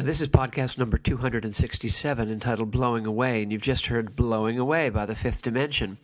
Uh, 0.00 0.02
this 0.02 0.22
is 0.22 0.28
podcast 0.28 0.78
number 0.78 0.96
267 0.96 2.30
entitled 2.30 2.70
Blowing 2.70 3.04
Away, 3.04 3.42
and 3.42 3.52
you've 3.52 3.60
just 3.60 3.88
heard 3.88 4.16
Blowing 4.16 4.58
Away 4.58 4.88
by 4.88 5.04
the 5.04 5.14
Fifth 5.14 5.42
Dimension. 5.42 5.98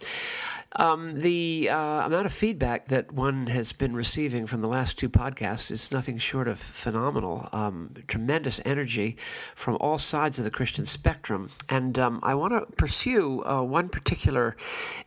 Um, 0.73 1.19
the 1.23 1.71
uh, 1.73 2.05
amount 2.05 2.27
of 2.27 2.33
feedback 2.33 2.89
that 2.89 3.11
one 3.11 3.47
has 3.47 3.73
been 3.73 3.95
receiving 3.95 4.47
from 4.47 4.61
the 4.61 4.69
last 4.69 4.99
two 4.99 5.09
podcasts 5.09 5.71
is 5.71 5.91
nothing 5.91 6.19
short 6.19 6.47
of 6.47 6.59
phenomenal. 6.59 7.49
Um, 7.53 7.95
tremendous 8.07 8.61
energy 8.67 9.17
from 9.55 9.79
all 9.81 9.97
sides 9.97 10.39
of 10.39 10.45
the 10.45 10.51
Christian 10.51 10.84
spectrum. 10.84 11.49
And 11.71 11.99
um, 11.99 12.21
I 12.23 12.34
want 12.34 12.53
to 12.53 12.71
pursue 12.77 13.43
uh, 13.47 13.63
one 13.63 13.89
particular 13.89 14.57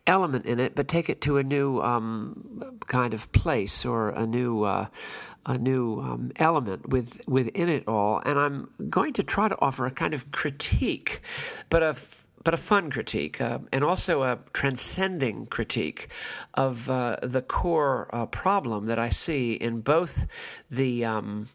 element 0.08 0.48
in 0.48 0.60
it, 0.60 0.74
but 0.74 0.88
take 0.88 1.10
it 1.10 1.22
to 1.22 1.38
a 1.38 1.44
new 1.44 1.80
um, 1.80 2.80
kind 2.88 3.14
of 3.14 3.32
place 3.34 3.86
or 3.86 4.10
a 4.10 4.26
new. 4.26 4.64
Uh, 4.64 4.88
a 5.50 5.58
new 5.58 6.00
um, 6.00 6.32
element 6.36 6.88
with, 6.90 7.22
within 7.28 7.68
it 7.68 7.84
all, 7.88 8.22
and 8.24 8.38
I'm 8.38 8.70
going 8.90 9.14
to 9.14 9.24
try 9.24 9.50
to 9.50 9.58
offer 9.60 9.86
a 9.88 9.92
kind 9.92 10.14
of 10.14 10.32
critique, 10.32 11.22
but 11.70 11.84
a 11.84 11.96
but 12.42 12.54
a 12.54 12.58
fun 12.58 12.90
critique, 12.90 13.42
uh, 13.42 13.60
and 13.74 13.84
also 13.84 14.24
a 14.24 14.40
transcending 14.54 15.46
critique 15.48 16.08
of 16.54 16.90
uh, 16.90 17.18
the 17.22 17.42
core 17.42 18.10
uh, 18.14 18.26
problem 18.28 18.86
that 18.86 18.98
I 18.98 19.10
see 19.10 19.54
in 19.54 19.82
both 19.82 20.26
the 20.72 21.04
um, 21.04 21.48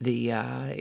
the 0.00 0.32
uh, 0.32 0.74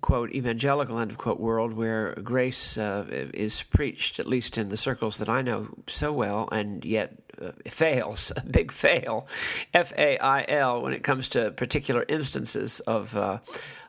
quote 0.00 0.32
evangelical 0.32 0.98
end 0.98 1.10
of 1.10 1.18
quote 1.18 1.40
world 1.40 1.72
where 1.72 2.14
grace 2.22 2.78
uh, 2.78 3.04
is 3.08 3.62
preached, 3.62 4.18
at 4.18 4.26
least 4.26 4.58
in 4.58 4.70
the 4.70 4.76
circles 4.76 5.18
that 5.18 5.28
I 5.28 5.42
know 5.42 5.68
so 5.86 6.12
well, 6.12 6.48
and 6.50 6.84
yet 6.84 7.25
Uh, 7.40 7.52
fails, 7.68 8.32
a 8.36 8.42
big 8.44 8.72
fail, 8.72 9.26
F 9.74 9.92
A 9.96 10.18
I 10.18 10.44
L, 10.48 10.82
when 10.82 10.92
it 10.92 11.02
comes 11.02 11.28
to 11.28 11.50
particular 11.50 12.04
instances 12.08 12.80
of 12.80 13.16
uh, 13.16 13.38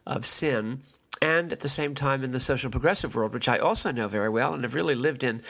of 0.05 0.25
sin 0.25 0.81
and 1.21 1.51
at 1.51 1.61
the 1.61 1.67
same 1.67 1.95
time 1.95 2.23
in 2.23 2.31
the 2.31 2.39
social 2.39 2.69
progressive 2.69 3.15
world, 3.15 3.33
which 3.33 3.47
I 3.47 3.57
also 3.57 3.91
know 3.91 4.07
very 4.07 4.29
well 4.29 4.53
and 4.53 4.63
have 4.63 4.73
really 4.73 4.95
lived 4.95 5.23
in 5.23 5.41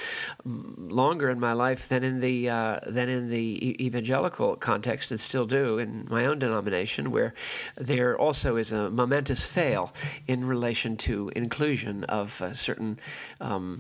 longer 0.46 1.30
in 1.30 1.40
my 1.40 1.54
life 1.54 1.88
than 1.88 2.04
in 2.04 2.20
the 2.20 2.50
uh, 2.50 2.80
than 2.86 3.10
in 3.10 3.30
the 3.30 3.86
evangelical 3.86 4.56
context, 4.56 5.12
and 5.12 5.20
still 5.20 5.46
do 5.46 5.78
in 5.78 6.08
my 6.10 6.26
own 6.26 6.40
denomination, 6.40 7.12
where 7.12 7.34
there 7.76 8.18
also 8.18 8.56
is 8.56 8.72
a 8.72 8.90
momentous 8.90 9.46
fail 9.46 9.94
in 10.28 10.46
relation 10.46 10.98
to 10.98 11.32
inclusion 11.36 12.04
of 12.06 12.42
uh, 12.42 12.54
certain 12.54 13.00
um, 13.42 13.80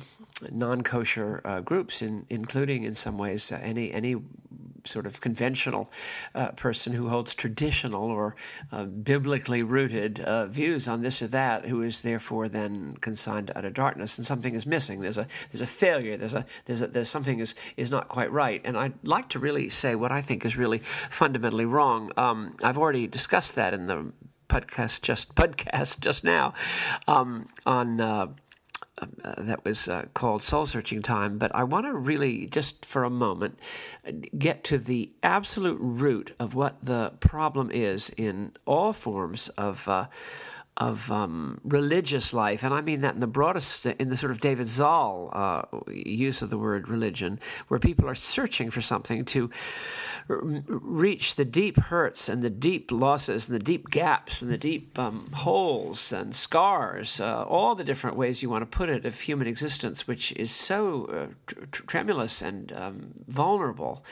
non-kosher 0.51 1.41
uh, 1.45 1.61
groups, 1.61 2.01
in, 2.01 2.25
including 2.29 2.83
in 2.83 2.93
some 2.93 3.17
ways 3.17 3.51
any 3.51 3.91
any 3.91 4.15
sort 4.87 5.05
of 5.05 5.21
conventional 5.21 5.91
uh, 6.35 6.49
person 6.51 6.93
who 6.93 7.09
holds 7.09 7.35
traditional 7.35 8.03
or 8.03 8.35
uh, 8.71 8.85
biblically 8.85 9.63
rooted 9.63 10.19
uh, 10.21 10.45
views 10.45 10.87
on 10.87 11.01
this 11.01 11.21
or 11.21 11.27
that, 11.27 11.65
who 11.65 11.81
is 11.81 12.01
therefore 12.01 12.49
then 12.49 12.95
consigned 13.01 13.47
to 13.47 13.57
utter 13.57 13.69
darkness, 13.69 14.17
and 14.17 14.25
something 14.25 14.55
is 14.55 14.65
missing. 14.65 15.01
There's 15.01 15.17
a 15.17 15.27
there's 15.51 15.61
a 15.61 15.67
failure. 15.67 16.17
There's 16.17 16.33
a 16.33 16.45
there's 16.65 16.81
a, 16.81 16.87
there's 16.87 17.09
something 17.09 17.39
is 17.39 17.55
is 17.75 17.91
not 17.91 18.07
quite 18.07 18.31
right. 18.31 18.61
And 18.63 18.77
I'd 18.77 19.03
like 19.03 19.29
to 19.29 19.39
really 19.39 19.69
say 19.69 19.95
what 19.95 20.11
I 20.11 20.21
think 20.21 20.45
is 20.45 20.57
really 20.57 20.79
fundamentally 20.79 21.65
wrong. 21.65 22.11
Um, 22.17 22.55
I've 22.63 22.77
already 22.77 23.07
discussed 23.07 23.55
that 23.55 23.73
in 23.73 23.87
the 23.87 24.11
podcast 24.49 25.01
just 25.01 25.35
podcast 25.35 25.99
just 25.99 26.23
now 26.23 26.53
um, 27.07 27.45
on 27.65 27.99
uh, 28.99 29.33
that 29.37 29.63
was 29.63 29.87
uh, 29.87 30.05
called 30.13 30.43
Soul 30.43 30.65
Searching 30.65 31.01
Time, 31.01 31.37
but 31.37 31.53
I 31.53 31.63
want 31.63 31.85
to 31.85 31.93
really, 31.93 32.47
just 32.47 32.85
for 32.85 33.03
a 33.03 33.09
moment, 33.09 33.59
get 34.37 34.63
to 34.65 34.77
the 34.77 35.11
absolute 35.21 35.77
root 35.79 36.35
of 36.39 36.55
what 36.55 36.77
the 36.81 37.13
problem 37.19 37.69
is 37.71 38.09
in 38.17 38.53
all 38.65 38.93
forms 38.93 39.49
of. 39.49 39.87
Uh, 39.87 40.07
of 40.77 41.11
um, 41.11 41.59
religious 41.63 42.33
life, 42.33 42.63
and 42.63 42.73
I 42.73 42.81
mean 42.81 43.01
that 43.01 43.15
in 43.15 43.19
the 43.19 43.27
broadest, 43.27 43.85
in 43.85 44.09
the 44.09 44.17
sort 44.17 44.31
of 44.31 44.39
David 44.39 44.67
Zahl 44.67 45.31
uh, 45.33 45.63
use 45.91 46.43
of 46.43 46.51
the 46.51 46.57
word 46.57 46.87
religion, 46.87 47.39
where 47.67 47.79
people 47.79 48.07
are 48.07 48.15
searching 48.15 48.69
for 48.69 48.81
something 48.81 49.25
to 49.25 49.49
r- 50.29 50.39
reach 50.67 51.35
the 51.35 51.45
deep 51.45 51.79
hurts 51.79 52.29
and 52.29 52.43
the 52.43 52.49
deep 52.51 52.91
losses 52.91 53.49
and 53.49 53.55
the 53.55 53.63
deep 53.63 53.89
gaps 53.89 54.43
and 54.43 54.51
the 54.51 54.57
deep 54.57 54.97
um, 54.99 55.31
holes 55.33 56.13
and 56.13 56.35
scars, 56.35 57.19
uh, 57.19 57.43
all 57.43 57.73
the 57.73 57.83
different 57.83 58.15
ways 58.15 58.43
you 58.43 58.49
want 58.49 58.61
to 58.61 58.77
put 58.77 58.87
it, 58.87 59.03
of 59.03 59.19
human 59.19 59.47
existence, 59.47 60.07
which 60.07 60.31
is 60.33 60.51
so 60.51 61.05
uh, 61.05 61.27
tr- 61.47 61.81
tremulous 61.87 62.43
and 62.43 62.71
um, 62.73 63.13
vulnerable, 63.27 64.05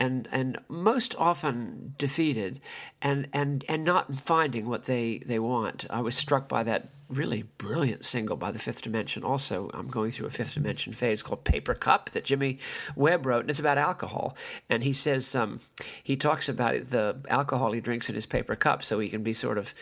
and 0.00 0.28
and 0.32 0.58
most 0.68 1.14
often 1.16 1.94
defeated, 1.96 2.60
and 3.00 3.28
and 3.32 3.64
and 3.68 3.84
not 3.84 4.12
finding 4.12 4.66
what 4.66 4.84
they 4.84 5.18
they 5.24 5.38
want. 5.38 5.86
I 5.88 6.07
was 6.08 6.16
struck 6.16 6.48
by 6.48 6.62
that 6.62 6.88
really 7.08 7.42
brilliant 7.56 8.04
single 8.04 8.36
by 8.36 8.50
the 8.50 8.58
Fifth 8.58 8.82
Dimension. 8.82 9.24
Also, 9.24 9.70
I'm 9.72 9.88
going 9.88 10.10
through 10.10 10.26
a 10.26 10.30
Fifth 10.30 10.54
Dimension 10.54 10.92
phase 10.92 11.22
called 11.22 11.44
Paper 11.44 11.74
Cup 11.74 12.10
that 12.10 12.24
Jimmy 12.24 12.58
Webb 12.96 13.24
wrote, 13.24 13.40
and 13.40 13.50
it's 13.50 13.58
about 13.58 13.78
alcohol. 13.78 14.36
And 14.68 14.82
he 14.82 14.92
says 14.92 15.34
um, 15.34 15.60
he 16.02 16.16
talks 16.16 16.48
about 16.48 16.90
the 16.90 17.16
alcohol 17.28 17.72
he 17.72 17.80
drinks 17.80 18.08
in 18.08 18.14
his 18.14 18.26
paper 18.26 18.56
cup, 18.56 18.82
so 18.84 18.98
he 18.98 19.08
can 19.08 19.22
be 19.22 19.32
sort 19.32 19.58
of 19.58 19.74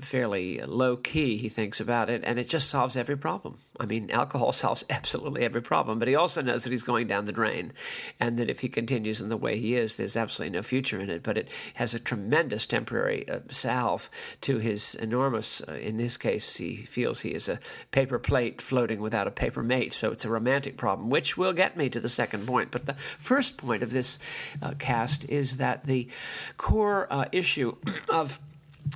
fairly 0.00 0.60
low 0.62 0.96
key. 0.96 1.36
He 1.36 1.48
thinks 1.48 1.80
about 1.80 2.08
it, 2.08 2.22
and 2.24 2.38
it 2.38 2.48
just 2.48 2.70
solves 2.70 2.96
every 2.96 3.16
problem. 3.16 3.56
I 3.78 3.86
mean, 3.86 4.10
alcohol 4.10 4.52
solves 4.52 4.84
absolutely 4.88 5.42
every 5.42 5.62
problem. 5.62 5.98
But 5.98 6.08
he 6.08 6.14
also 6.14 6.40
knows 6.40 6.64
that 6.64 6.70
he's 6.70 6.82
going 6.82 7.06
down 7.06 7.26
the 7.26 7.32
drain, 7.32 7.72
and 8.18 8.38
that 8.38 8.48
if 8.48 8.60
he 8.60 8.68
continues 8.68 9.20
in 9.20 9.28
the 9.28 9.36
way 9.36 9.58
he 9.58 9.74
is, 9.74 9.96
there's 9.96 10.16
absolutely 10.16 10.56
no 10.56 10.62
future 10.62 11.00
in 11.00 11.10
it. 11.10 11.22
But 11.22 11.36
it 11.36 11.48
has 11.74 11.92
a 11.94 12.00
tremendous 12.00 12.64
temporary 12.64 13.28
uh, 13.28 13.40
salve 13.50 14.08
to 14.42 14.58
his 14.58 14.94
enormous, 14.94 15.62
uh, 15.68 15.72
in 15.74 15.98
this 15.98 16.16
case 16.16 16.61
he 16.62 16.76
feels 16.76 17.20
he 17.20 17.30
is 17.30 17.48
a 17.48 17.58
paper 17.90 18.18
plate 18.18 18.62
floating 18.62 19.00
without 19.00 19.26
a 19.26 19.30
paper 19.30 19.62
mate. 19.62 19.94
So 19.94 20.12
it's 20.12 20.24
a 20.24 20.28
romantic 20.28 20.76
problem, 20.76 21.10
which 21.10 21.36
will 21.36 21.52
get 21.52 21.76
me 21.76 21.88
to 21.90 22.00
the 22.00 22.08
second 22.08 22.46
point. 22.46 22.70
But 22.70 22.86
the 22.86 22.94
first 22.94 23.56
point 23.56 23.82
of 23.82 23.90
this 23.90 24.18
uh, 24.60 24.74
cast 24.78 25.24
is 25.28 25.58
that 25.58 25.86
the 25.86 26.08
core 26.56 27.06
uh, 27.10 27.26
issue 27.32 27.76
of 28.08 28.38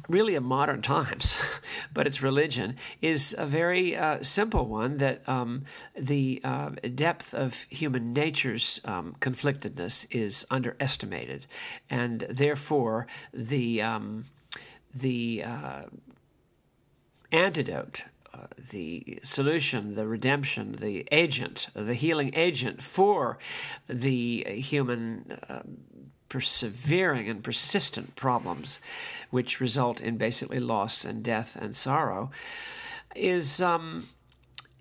really 0.09 0.35
of 0.35 0.43
modern 0.43 0.83
times, 0.83 1.37
but 1.95 2.07
it's 2.07 2.23
religion, 2.23 2.77
is 3.01 3.35
a 3.39 3.47
very 3.47 3.97
uh, 3.97 4.23
simple 4.23 4.67
one 4.67 4.99
that 4.99 5.27
um, 5.29 5.65
the 5.97 6.41
uh, 6.45 6.71
depth 6.95 7.35
of 7.35 7.63
human 7.71 8.13
nature's 8.13 8.81
um, 8.85 9.15
conflictedness 9.21 10.07
is 10.11 10.47
underestimated, 10.51 11.47
and 11.89 12.21
therefore 12.29 13.07
the 13.33 13.83
um, 13.83 14.25
the 14.95 15.45
uh, 15.45 15.83
antidote, 17.33 18.05
uh, 18.33 18.47
the 18.71 19.19
solution, 19.23 19.95
the 19.95 20.07
redemption, 20.07 20.77
the 20.81 21.07
agent, 21.11 21.69
the 21.75 21.95
healing 21.95 22.33
agent 22.35 22.83
for 22.83 23.39
the 23.89 24.45
human 24.49 25.39
uh, 25.49 25.63
persevering 26.29 27.29
and 27.29 27.45
persistent 27.45 28.17
problems 28.17 28.81
which 29.31 29.61
result 29.61 30.01
in 30.01 30.17
basically 30.17 30.59
loss 30.59 31.05
and 31.05 31.23
death 31.23 31.57
and 31.61 31.77
sorrow 31.77 32.31
is 33.15 33.61
um, 33.61 34.05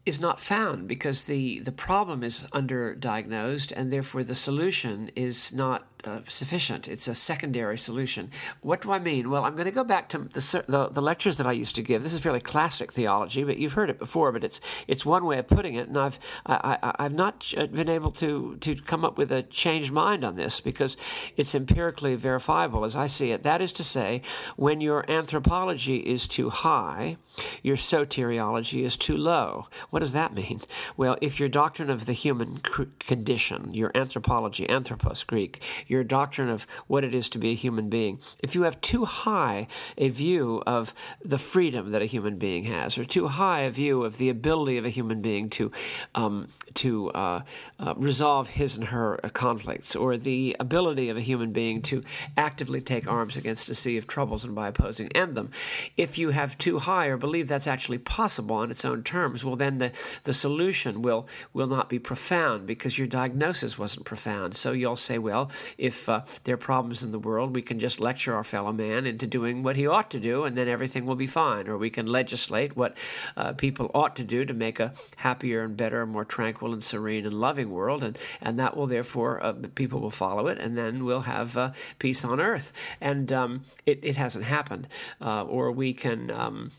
is 0.06 0.20
not 0.20 0.40
found 0.40 0.88
because 0.88 1.24
the, 1.24 1.60
the 1.60 1.72
problem 1.72 2.24
is 2.24 2.46
underdiagnosed 2.54 3.74
and 3.76 3.92
therefore 3.92 4.24
the 4.24 4.36
solution 4.36 5.10
is 5.16 5.52
not 5.52 5.95
uh, 6.06 6.22
sufficient. 6.28 6.88
It's 6.88 7.08
a 7.08 7.16
secondary 7.16 7.78
solution. 7.78 8.32
What 8.62 8.82
do 8.82 8.92
I 8.92 9.00
mean? 9.00 9.30
Well, 9.30 9.46
I'm 9.46 9.54
going 9.54 9.66
to 9.66 9.72
go 9.72 9.84
back 9.84 10.10
to 10.10 10.20
the, 10.20 10.64
the, 10.68 10.90
the 10.90 11.02
lectures 11.02 11.38
that 11.38 11.48
I 11.48 11.52
used 11.52 11.76
to 11.76 11.82
give. 11.82 12.04
This 12.04 12.14
is 12.14 12.20
fairly 12.20 12.40
classic 12.40 12.92
theology, 12.94 13.44
but 13.44 13.58
you've 13.58 13.74
heard 13.74 13.90
it 13.90 14.00
before. 14.00 14.32
But 14.32 14.44
it's 14.44 14.62
it's 14.88 15.06
one 15.06 15.26
way 15.26 15.40
of 15.40 15.48
putting 15.48 15.76
it, 15.76 15.88
and 15.88 15.98
I've 15.98 16.20
I, 16.46 16.94
I've 17.00 17.14
not 17.14 17.54
been 17.72 17.90
able 17.90 18.12
to 18.12 18.58
to 18.58 18.76
come 18.76 19.06
up 19.06 19.18
with 19.18 19.32
a 19.32 19.44
changed 19.44 19.92
mind 19.92 20.24
on 20.24 20.36
this 20.36 20.60
because 20.60 20.98
it's 21.38 21.56
empirically 21.56 22.16
verifiable 22.16 22.86
as 22.86 22.96
I 22.96 23.08
see 23.08 23.32
it. 23.32 23.44
That 23.44 23.62
is 23.62 23.72
to 23.74 23.84
say, 23.84 24.22
when 24.56 24.82
your 24.82 25.10
anthropology 25.10 25.98
is 25.98 26.28
too 26.28 26.50
high, 26.50 27.18
your 27.64 27.78
soteriology 27.78 28.84
is 28.84 28.98
too 28.98 29.18
low. 29.18 29.68
What 29.90 30.00
does 30.00 30.14
that 30.14 30.34
mean? 30.34 30.60
Well, 30.98 31.18
if 31.22 31.40
your 31.40 31.50
doctrine 31.50 31.90
of 31.90 32.06
the 32.06 32.14
human 32.14 32.60
condition, 33.00 33.74
your 33.74 33.92
anthropology, 33.96 34.70
anthropos 34.70 35.24
Greek, 35.24 35.62
your 35.88 35.95
doctrine 36.04 36.50
of 36.50 36.68
what 36.88 37.04
it 37.04 37.16
is 37.16 37.30
to 37.30 37.40
be 37.40 37.52
a 37.52 37.56
human 37.56 37.90
being, 37.90 38.20
if 38.44 38.56
you 38.56 38.64
have 38.64 38.80
too 38.82 39.06
high 39.06 39.68
a 39.98 40.10
view 40.10 40.62
of 40.66 40.94
the 41.24 41.38
freedom 41.38 41.92
that 41.92 42.02
a 42.02 42.06
human 42.06 42.38
being 42.38 42.66
has, 42.66 42.98
or 42.98 43.06
too 43.06 43.28
high 43.28 43.62
a 43.62 43.70
view 43.70 44.04
of 44.04 44.18
the 44.18 44.30
ability 44.30 44.78
of 44.78 44.86
a 44.86 44.90
human 44.90 45.22
being 45.22 45.50
to 45.50 45.72
um, 46.14 46.48
to 46.74 47.12
uh, 47.12 47.42
uh, 47.80 47.94
resolve 47.98 48.50
his 48.50 48.76
and 48.76 48.86
her 48.86 49.18
conflicts, 49.34 49.96
or 49.96 50.18
the 50.18 50.56
ability 50.60 51.10
of 51.10 51.18
a 51.18 51.22
human 51.22 51.52
being 51.52 51.82
to 51.82 52.04
actively 52.38 52.82
take 52.82 53.08
arms 53.08 53.38
against 53.38 53.70
a 53.70 53.76
sea 53.76 53.98
of 53.98 54.08
troubles 54.08 54.44
and 54.44 54.56
by 54.56 54.68
opposing 54.68 55.12
end 55.16 55.36
them, 55.36 55.50
if 55.98 56.18
you 56.18 56.30
have 56.30 56.58
too 56.58 56.80
high 56.80 57.08
or 57.08 57.18
believe 57.18 57.48
that's 57.48 57.68
actually 57.68 57.98
possible 57.98 58.56
on 58.56 58.72
its 58.72 58.86
own 58.86 59.04
terms, 59.04 59.44
well 59.44 59.56
then 59.56 59.78
the, 59.78 59.92
the 60.24 60.34
solution 60.34 61.02
will 61.02 61.28
will 61.54 61.68
not 61.68 61.90
be 61.90 62.00
profound 62.00 62.66
because 62.66 62.98
your 62.98 63.08
diagnosis 63.08 63.78
wasn't 63.78 64.06
profound. 64.06 64.56
So 64.56 64.72
you'll 64.72 64.96
say, 64.96 65.18
well, 65.18 65.52
if 65.86 66.10
uh, 66.10 66.22
there 66.44 66.56
are 66.56 66.58
problems 66.58 67.04
in 67.04 67.12
the 67.12 67.20
world, 67.20 67.56
we 67.56 67.62
can 67.62 67.80
just 67.80 68.00
lecture 68.00 68.36
our 68.36 68.44
fellow 68.44 68.72
man 68.72 69.06
into 69.06 69.28
doing 69.28 69.64
what 69.64 69.76
he 69.76 69.88
ought 69.88 70.12
to 70.12 70.20
do, 70.20 70.44
and 70.44 70.58
then 70.58 70.68
everything 70.68 71.06
will 71.06 71.16
be 71.16 71.28
fine. 71.28 71.68
Or 71.68 71.78
we 71.78 71.90
can 71.90 72.06
legislate 72.06 72.76
what 72.76 72.98
uh, 73.38 73.54
people 73.54 73.92
ought 73.94 74.16
to 74.18 74.24
do 74.24 74.46
to 74.46 74.54
make 74.54 74.80
a 74.80 74.94
happier 75.18 75.64
and 75.64 75.78
better, 75.78 76.06
more 76.06 76.26
tranquil 76.26 76.74
and 76.74 76.84
serene 76.84 77.26
and 77.26 77.40
loving 77.40 77.70
world, 77.70 78.04
and, 78.04 78.18
and 78.42 78.60
that 78.60 78.76
will 78.76 78.88
therefore, 78.88 79.44
uh, 79.44 79.54
people 79.76 80.00
will 80.00 80.12
follow 80.12 80.48
it, 80.48 80.58
and 80.58 80.78
then 80.78 81.06
we'll 81.06 81.22
have 81.22 81.58
uh, 81.58 81.72
peace 82.00 82.26
on 82.26 82.40
earth. 82.40 82.74
And 83.00 83.32
um, 83.32 83.62
it, 83.86 84.00
it 84.04 84.18
hasn't 84.18 84.46
happened. 84.46 84.88
Uh, 85.22 85.44
or 85.44 85.72
we 85.72 85.94
can. 85.94 86.32
Um, 86.32 86.72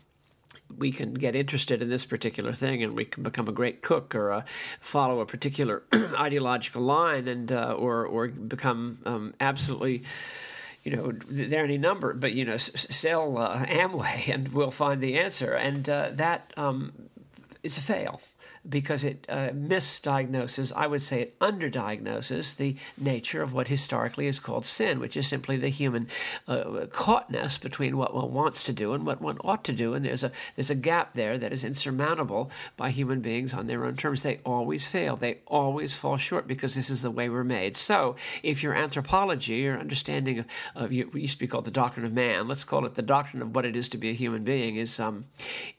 we 0.75 0.91
can 0.91 1.13
get 1.13 1.35
interested 1.35 1.81
in 1.81 1.89
this 1.89 2.05
particular 2.05 2.53
thing 2.53 2.83
and 2.83 2.95
we 2.95 3.05
can 3.05 3.23
become 3.23 3.47
a 3.47 3.51
great 3.51 3.81
cook 3.81 4.13
or 4.15 4.31
uh, 4.31 4.41
follow 4.79 5.19
a 5.19 5.25
particular 5.25 5.83
ideological 5.93 6.81
line 6.81 7.27
and 7.27 7.51
uh, 7.51 7.73
or 7.73 8.05
or 8.05 8.27
become 8.27 8.99
um, 9.05 9.33
absolutely 9.39 10.03
you 10.83 10.95
know 10.95 11.11
there 11.29 11.63
any 11.63 11.77
number 11.77 12.13
but 12.13 12.33
you 12.33 12.45
know 12.45 12.57
sell 12.57 13.37
uh, 13.37 13.65
Amway 13.65 14.33
and 14.33 14.53
we'll 14.53 14.71
find 14.71 15.01
the 15.01 15.17
answer. 15.19 15.53
And 15.53 15.87
uh, 15.89 16.09
that 16.13 16.53
um, 16.57 16.93
is 17.63 17.77
a 17.77 17.81
fail 17.81 18.21
because 18.67 19.03
it 19.03 19.25
uh, 19.29 19.49
misdiagnoses, 19.49 20.71
I 20.75 20.87
would 20.87 21.01
say 21.01 21.21
it 21.21 21.39
underdiagnoses 21.39 22.57
the 22.57 22.75
nature 22.97 23.41
of 23.41 23.53
what 23.53 23.67
historically 23.67 24.27
is 24.27 24.39
called 24.39 24.65
sin, 24.65 24.99
which 24.99 25.17
is 25.17 25.27
simply 25.27 25.57
the 25.57 25.69
human 25.69 26.07
uh, 26.47 26.85
caughtness 26.91 27.57
between 27.57 27.97
what 27.97 28.13
one 28.13 28.33
wants 28.33 28.63
to 28.65 28.73
do 28.73 28.93
and 28.93 29.05
what 29.05 29.21
one 29.21 29.37
ought 29.43 29.63
to 29.65 29.73
do. 29.73 29.93
And 29.93 30.05
there's 30.05 30.23
a, 30.23 30.31
there's 30.55 30.69
a 30.69 30.75
gap 30.75 31.13
there 31.13 31.37
that 31.37 31.53
is 31.53 31.63
insurmountable 31.63 32.51
by 32.75 32.91
human 32.91 33.21
beings 33.21 33.53
on 33.53 33.67
their 33.67 33.85
own 33.85 33.95
terms. 33.95 34.21
They 34.21 34.39
always 34.45 34.87
fail, 34.87 35.15
they 35.15 35.39
always 35.47 35.95
fall 35.95 36.17
short 36.17 36.47
because 36.47 36.75
this 36.75 36.89
is 36.89 37.01
the 37.01 37.11
way 37.11 37.29
we're 37.29 37.43
made. 37.43 37.77
So 37.77 38.15
if 38.43 38.63
your 38.63 38.73
anthropology, 38.73 39.55
your 39.55 39.79
understanding 39.79 40.39
of, 40.39 40.45
of 40.75 40.91
what 40.91 41.15
used 41.15 41.35
to 41.35 41.39
be 41.39 41.47
called 41.47 41.65
the 41.65 41.71
doctrine 41.71 42.05
of 42.05 42.13
man, 42.13 42.47
let's 42.47 42.63
call 42.63 42.85
it 42.85 42.95
the 42.95 43.01
doctrine 43.01 43.41
of 43.41 43.55
what 43.55 43.65
it 43.65 43.75
is 43.75 43.89
to 43.89 43.97
be 43.97 44.09
a 44.09 44.13
human 44.13 44.43
being, 44.43 44.75
is, 44.75 44.99
um, 44.99 45.25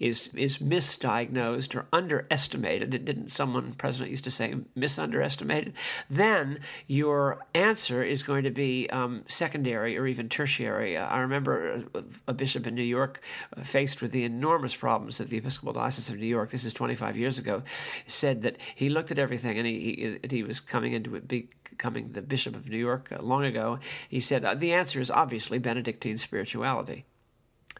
is, 0.01 0.31
is 0.35 0.59
misdiagnosed 0.59 1.75
or 1.75 1.87
underestimated 1.93 2.48
underestimated, 2.55 3.05
didn't 3.05 3.31
someone 3.31 3.73
president 3.73 4.11
used 4.11 4.25
to 4.25 4.31
say 4.31 4.55
misunderestimated? 4.75 5.75
Then 6.11 6.61
your 6.87 7.47
answer 7.55 8.03
is 8.03 8.23
going 8.23 8.45
to 8.45 8.51
be 8.51 8.89
um, 8.91 9.25
secondary 9.29 9.97
or 9.97 10.07
even 10.07 10.29
tertiary. 10.29 10.97
Uh, 10.97 11.07
I 11.07 11.19
remember 11.21 11.85
a, 11.95 12.05
a, 12.29 12.33
bishop 12.33 12.67
in 12.67 12.75
New 12.75 12.83
York 12.83 13.21
uh, 13.57 13.63
faced 13.63 14.01
with 14.01 14.13
the 14.13 14.25
enormous 14.25 14.75
problems 14.75 15.21
of 15.21 15.29
the 15.29 15.39
Episcopal 15.39 15.73
Diocese 15.73 16.11
of 16.11 16.19
New 16.19 16.27
York. 16.27 16.51
This 16.51 16.65
is 16.65 16.73
25 16.73 17.17
years 17.17 17.39
ago. 17.39 17.63
Said 18.07 18.43
that 18.43 18.57
he 18.75 18.89
looked 18.89 19.11
at 19.11 19.19
everything 19.19 19.59
and 19.59 19.67
he 19.67 19.79
he, 19.79 20.37
he 20.37 20.43
was 20.43 20.61
coming 20.61 20.93
into 20.93 21.15
it 21.17 21.29
becoming 21.29 22.13
the 22.13 22.23
Bishop 22.23 22.55
of 22.55 22.69
New 22.69 22.79
York 22.79 23.09
uh, 23.13 23.23
long 23.23 23.45
ago. 23.45 23.79
He 24.09 24.21
said 24.21 24.45
uh, 24.45 24.55
the 24.55 24.73
answer 24.73 25.01
is 25.01 25.11
obviously 25.11 25.59
Benedictine 25.59 26.19
spirituality. 26.19 27.05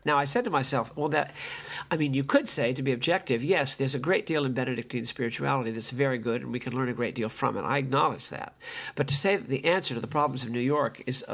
Now, 0.05 0.19
I 0.19 0.25
said 0.25 0.45
to 0.45 0.51
myself, 0.51 0.97
well, 0.97 1.09
that, 1.11 1.33
I 1.91 1.97
mean, 1.97 2.15
you 2.15 2.25
could 2.25 2.49
say, 2.49 2.73
to 2.73 2.83
be 2.83 2.93
objective, 2.93 3.45
yes, 3.45 3.77
there's 3.77 3.95
a 3.95 3.99
great 3.99 4.27
deal 4.27 4.45
in 4.45 4.53
Benedictine 4.53 5.05
spirituality 5.05 5.71
that's 5.71 5.91
very 5.91 6.19
good, 6.19 6.43
and 6.43 6.53
we 6.53 6.61
can 6.61 6.75
learn 6.75 6.89
a 6.89 6.95
great 6.95 7.15
deal 7.15 7.29
from 7.29 7.57
it. 7.57 7.63
I 7.63 7.79
acknowledge 7.79 8.31
that. 8.31 8.55
But 8.95 9.09
to 9.09 9.15
say 9.15 9.37
that 9.37 9.49
the 9.49 9.65
answer 9.65 9.95
to 9.95 10.01
the 10.01 10.07
problems 10.07 10.45
of 10.45 10.51
New 10.51 10.61
York 10.61 11.03
is 11.07 11.25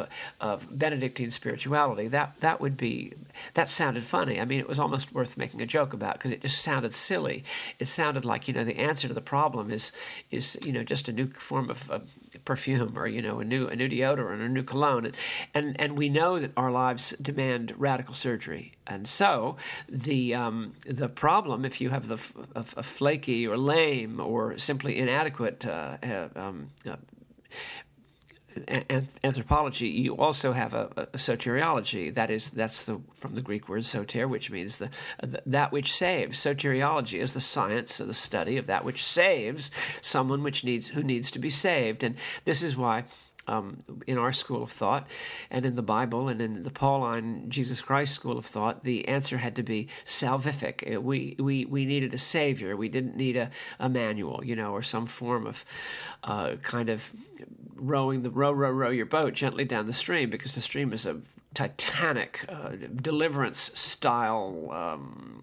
uh, 0.41 0.59
Benedictine 0.71 1.31
spirituality, 1.31 2.09
that, 2.09 2.41
that 2.41 2.61
would 2.61 2.77
be, 2.77 3.13
that 3.55 3.69
sounded 3.69 4.03
funny. 4.03 4.41
I 4.41 4.45
mean, 4.45 4.61
it 4.61 4.69
was 4.69 4.79
almost 4.79 5.13
worth 5.13 5.37
making 5.37 5.61
a 5.61 5.67
joke 5.67 5.93
about 5.93 6.15
because 6.15 6.33
it 6.33 6.43
just 6.43 6.63
sounded 6.63 6.95
silly. 6.95 7.45
It 7.79 7.89
sounded 7.89 8.25
like, 8.25 8.49
you 8.49 8.55
know, 8.55 8.65
the 8.65 8.79
answer 8.79 9.09
to 9.09 9.15
the 9.15 9.21
problem 9.21 9.71
is, 9.71 9.93
is 10.31 10.59
you 10.63 10.73
know, 10.73 10.83
just 10.83 11.09
a 11.09 11.13
new 11.13 11.27
form 11.29 11.71
of, 11.71 11.91
of 11.91 12.11
perfume 12.45 12.97
or, 12.97 13.07
you 13.07 13.23
know, 13.23 13.41
a 13.41 13.45
new, 13.45 13.67
a 13.67 13.77
new 13.77 13.89
deodorant 13.89 14.19
or 14.19 14.45
a 14.45 14.49
new 14.49 14.63
cologne. 14.63 15.07
And, 15.07 15.17
and, 15.55 15.81
and 15.81 15.99
we 15.99 16.09
know 16.09 16.39
that 16.39 16.53
our 16.57 16.71
lives 16.71 17.11
demand 17.21 17.75
radical 17.77 18.15
surgery 18.15 18.75
and 18.87 19.09
so 19.09 19.57
the 19.89 20.35
um, 20.35 20.73
the 20.87 21.09
problem, 21.09 21.65
if 21.65 21.81
you 21.81 21.91
have 21.91 22.09
the 22.09 22.19
a, 22.55 22.65
a 22.77 22.83
flaky 22.83 23.47
or 23.47 23.57
lame 23.57 24.21
or 24.21 24.59
simply 24.59 24.99
inadequate 24.99 25.65
uh, 25.65 25.97
uh 26.03 26.29
um, 26.37 26.69
uh, 26.87 26.97
anthropology, 28.69 29.89
you 29.89 30.17
also 30.17 30.53
have 30.53 30.75
a, 30.75 30.91
a, 30.97 31.07
soteriology. 31.17 32.15
That 32.15 32.31
is, 32.31 32.51
that's 32.51 32.85
the 32.87 33.01
from 33.15 33.35
the 33.35 33.41
Greek 33.41 33.69
word 33.69 33.85
soter, 33.85 34.29
which 34.29 34.51
means 34.51 34.79
the, 34.79 34.91
the, 35.23 35.43
that 35.47 35.73
which 35.73 35.93
saves. 35.93 36.39
Soteriology 36.39 37.21
is 37.21 37.33
the 37.33 37.41
science 37.41 38.01
of 38.01 38.07
the 38.07 38.15
study 38.15 38.57
of 38.57 38.67
that 38.67 38.85
which 38.85 39.03
saves 39.03 39.71
someone 40.01 40.43
which 40.43 40.65
needs 40.65 40.89
who 40.89 41.03
needs 41.03 41.31
to 41.33 41.39
be 41.39 41.51
saved, 41.51 42.03
and 42.03 42.17
this 42.45 42.63
is 42.63 42.77
why 42.77 43.05
um, 43.47 43.83
in 44.07 44.19
our 44.19 44.33
school 44.33 44.63
of 44.63 44.71
thought 44.71 45.07
and 45.51 45.67
in 45.67 45.75
the 45.75 45.83
Bible 45.83 46.29
and 46.29 46.41
in 46.41 46.63
the 46.63 46.71
Pauline 46.71 47.51
Jesus 47.51 47.81
Christ 47.81 48.15
school 48.15 48.39
of 48.39 48.47
thought, 48.47 48.85
the 48.85 49.07
answer 49.09 49.39
had 49.39 49.57
to 49.57 49.63
be 49.63 49.89
salvific. 50.05 50.97
Uh, 50.97 51.01
we, 51.01 51.37
we, 51.39 51.65
we 51.65 51.85
needed 51.85 52.15
a 52.15 52.19
savior. 52.19 52.77
We 52.77 52.89
didn't 52.89 53.17
need 53.17 53.37
a, 53.37 53.51
a 53.79 53.89
manual, 53.89 54.45
you 54.45 54.57
know, 54.57 54.73
or 54.73 54.83
some 54.83 55.07
form 55.07 55.47
of 55.47 55.65
uh, 56.23 56.57
kind 56.63 56.89
of 56.89 57.13
rowing 57.77 58.23
the 58.23 58.31
row, 58.31 58.53
row, 58.53 58.71
row 58.71 58.91
your 58.91 59.07
boat 59.07 59.35
gently 59.35 59.65
down 59.65 59.87
the 59.87 59.93
stream 59.93 60.31
because 60.31 60.55
the 60.55 60.61
stream 60.61 60.93
is 60.93 61.07
a 61.07 61.21
titanic 61.55 62.45
uh, 62.49 62.71
deliverance 62.97 63.71
style 63.75 64.69
um, 64.73 65.43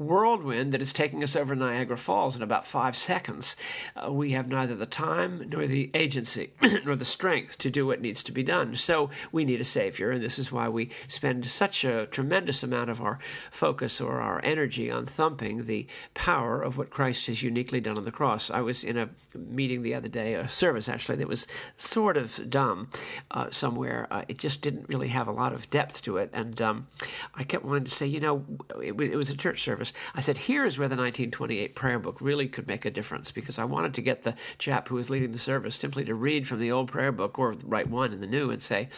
whirlwind 0.00 0.72
that 0.72 0.80
is 0.80 0.94
taking 0.94 1.22
us 1.22 1.36
over 1.36 1.54
Niagara 1.54 1.98
Falls 1.98 2.34
in 2.34 2.42
about 2.42 2.66
five 2.66 2.96
seconds. 2.96 3.54
Uh, 3.94 4.10
we 4.10 4.32
have 4.32 4.48
neither 4.48 4.74
the 4.74 4.86
time 4.86 5.44
nor 5.50 5.66
the 5.66 5.90
agency 5.92 6.52
nor 6.86 6.96
the 6.96 7.04
strength 7.04 7.58
to 7.58 7.70
do 7.70 7.86
what 7.86 8.00
needs 8.00 8.22
to 8.22 8.32
be 8.32 8.42
done. 8.42 8.74
So 8.74 9.10
we 9.30 9.44
need 9.44 9.60
a 9.60 9.64
Savior, 9.64 10.10
and 10.10 10.22
this 10.22 10.38
is 10.38 10.50
why 10.50 10.70
we 10.70 10.88
spend 11.06 11.44
such 11.44 11.84
a 11.84 12.06
tremendous 12.06 12.62
amount 12.62 12.88
of 12.88 13.02
our 13.02 13.18
focus 13.50 14.00
or 14.00 14.22
our 14.22 14.40
energy 14.42 14.90
on 14.90 15.04
thumping 15.04 15.66
the 15.66 15.86
power 16.14 16.62
of 16.62 16.78
what 16.78 16.88
Christ 16.88 17.26
has 17.26 17.42
uniquely 17.42 17.80
done 17.80 17.98
on 17.98 18.06
the 18.06 18.10
cross. 18.10 18.50
I 18.50 18.62
was 18.62 18.82
in 18.82 18.96
a 18.96 19.10
meeting 19.34 19.82
the 19.82 19.94
other 19.94 20.08
day, 20.08 20.32
a 20.32 20.48
service 20.48 20.88
actually, 20.88 21.16
that 21.16 21.28
was 21.28 21.46
sort 21.76 22.16
of 22.16 22.48
dumb 22.48 22.88
uh, 23.32 23.50
somewhere. 23.50 24.06
Uh, 24.10 24.24
it 24.28 24.38
just 24.38 24.62
didn't 24.62 24.88
really 24.88 25.08
have 25.08 25.28
a 25.28 25.32
lot 25.40 25.52
of 25.52 25.68
depth 25.70 26.02
to 26.02 26.18
it, 26.18 26.30
and 26.32 26.60
um, 26.62 26.86
I 27.34 27.44
kept 27.44 27.64
wanting 27.64 27.84
to 27.84 27.90
say, 27.90 28.06
you 28.06 28.20
know, 28.20 28.44
it, 28.82 28.92
it 29.00 29.16
was 29.16 29.30
a 29.30 29.36
church 29.36 29.62
service 29.62 29.92
I 30.14 30.20
said, 30.20 30.38
here's 30.38 30.78
where 30.78 30.88
the 30.88 30.96
1928 30.96 31.74
prayer 31.74 31.98
book 31.98 32.20
really 32.20 32.48
could 32.48 32.66
make 32.66 32.84
a 32.84 32.90
difference 32.90 33.30
because 33.30 33.58
I 33.58 33.64
wanted 33.64 33.94
to 33.94 34.02
get 34.02 34.22
the 34.22 34.34
chap 34.58 34.88
who 34.88 34.96
was 34.96 35.10
leading 35.10 35.32
the 35.32 35.38
service 35.38 35.76
simply 35.76 36.04
to 36.04 36.14
read 36.14 36.46
from 36.46 36.58
the 36.58 36.72
old 36.72 36.90
prayer 36.90 37.12
book 37.12 37.38
or 37.38 37.54
write 37.64 37.88
one 37.88 38.12
in 38.12 38.20
the 38.20 38.26
new 38.26 38.50
and 38.50 38.62
say, 38.62 38.88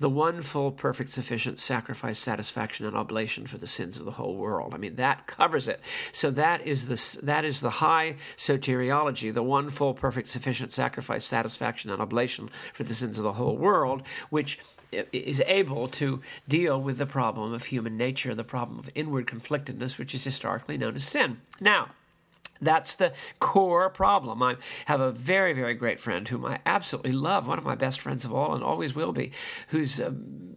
the 0.00 0.08
one 0.08 0.42
full, 0.42 0.72
perfect, 0.72 1.10
sufficient 1.10 1.60
sacrifice, 1.60 2.18
satisfaction, 2.18 2.86
and 2.86 2.96
oblation 2.96 3.46
for 3.46 3.58
the 3.58 3.66
sins 3.66 3.98
of 3.98 4.04
the 4.04 4.10
whole 4.10 4.36
world. 4.36 4.74
I 4.74 4.78
mean, 4.78 4.96
that 4.96 5.26
covers 5.26 5.68
it. 5.68 5.80
So 6.12 6.30
that 6.32 6.66
is 6.66 6.88
the, 6.88 7.24
that 7.24 7.44
is 7.44 7.60
the 7.60 7.70
high 7.70 8.16
soteriology, 8.36 9.32
the 9.32 9.42
one 9.42 9.70
full, 9.70 9.94
perfect, 9.94 10.28
sufficient 10.28 10.72
sacrifice, 10.72 11.24
satisfaction, 11.24 11.90
and 11.90 12.00
oblation 12.00 12.48
for 12.72 12.84
the 12.84 12.94
sins 12.94 13.18
of 13.18 13.24
the 13.24 13.32
whole 13.32 13.56
world, 13.56 14.02
which 14.30 14.58
is 15.12 15.42
able 15.46 15.88
to 15.94 16.20
deal 16.48 16.80
with 16.80 16.98
the 16.98 17.06
problem 17.06 17.52
of 17.52 17.64
human 17.64 17.96
nature, 17.96 18.34
the 18.34 18.44
problem 18.44 18.78
of 18.78 18.90
inward 18.94 19.26
conflictedness, 19.26 19.98
which 19.98 20.14
is 20.14 20.24
historically 20.24 20.76
known 20.76 20.94
as 20.94 21.04
sin. 21.04 21.40
Now, 21.60 21.90
that's 22.60 22.94
the 22.94 23.12
core 23.40 23.90
problem. 23.90 24.42
I 24.42 24.56
have 24.86 25.00
a 25.00 25.10
very, 25.10 25.52
very 25.52 25.74
great 25.74 26.00
friend 26.00 26.26
whom 26.26 26.44
I 26.44 26.60
absolutely 26.64 27.12
love, 27.12 27.46
one 27.46 27.58
of 27.58 27.64
my 27.64 27.74
best 27.74 28.00
friends 28.00 28.24
of 28.24 28.32
all, 28.32 28.54
and 28.54 28.62
always 28.62 28.94
will 28.94 29.12
be, 29.12 29.32
who's 29.68 30.00
um, 30.00 30.52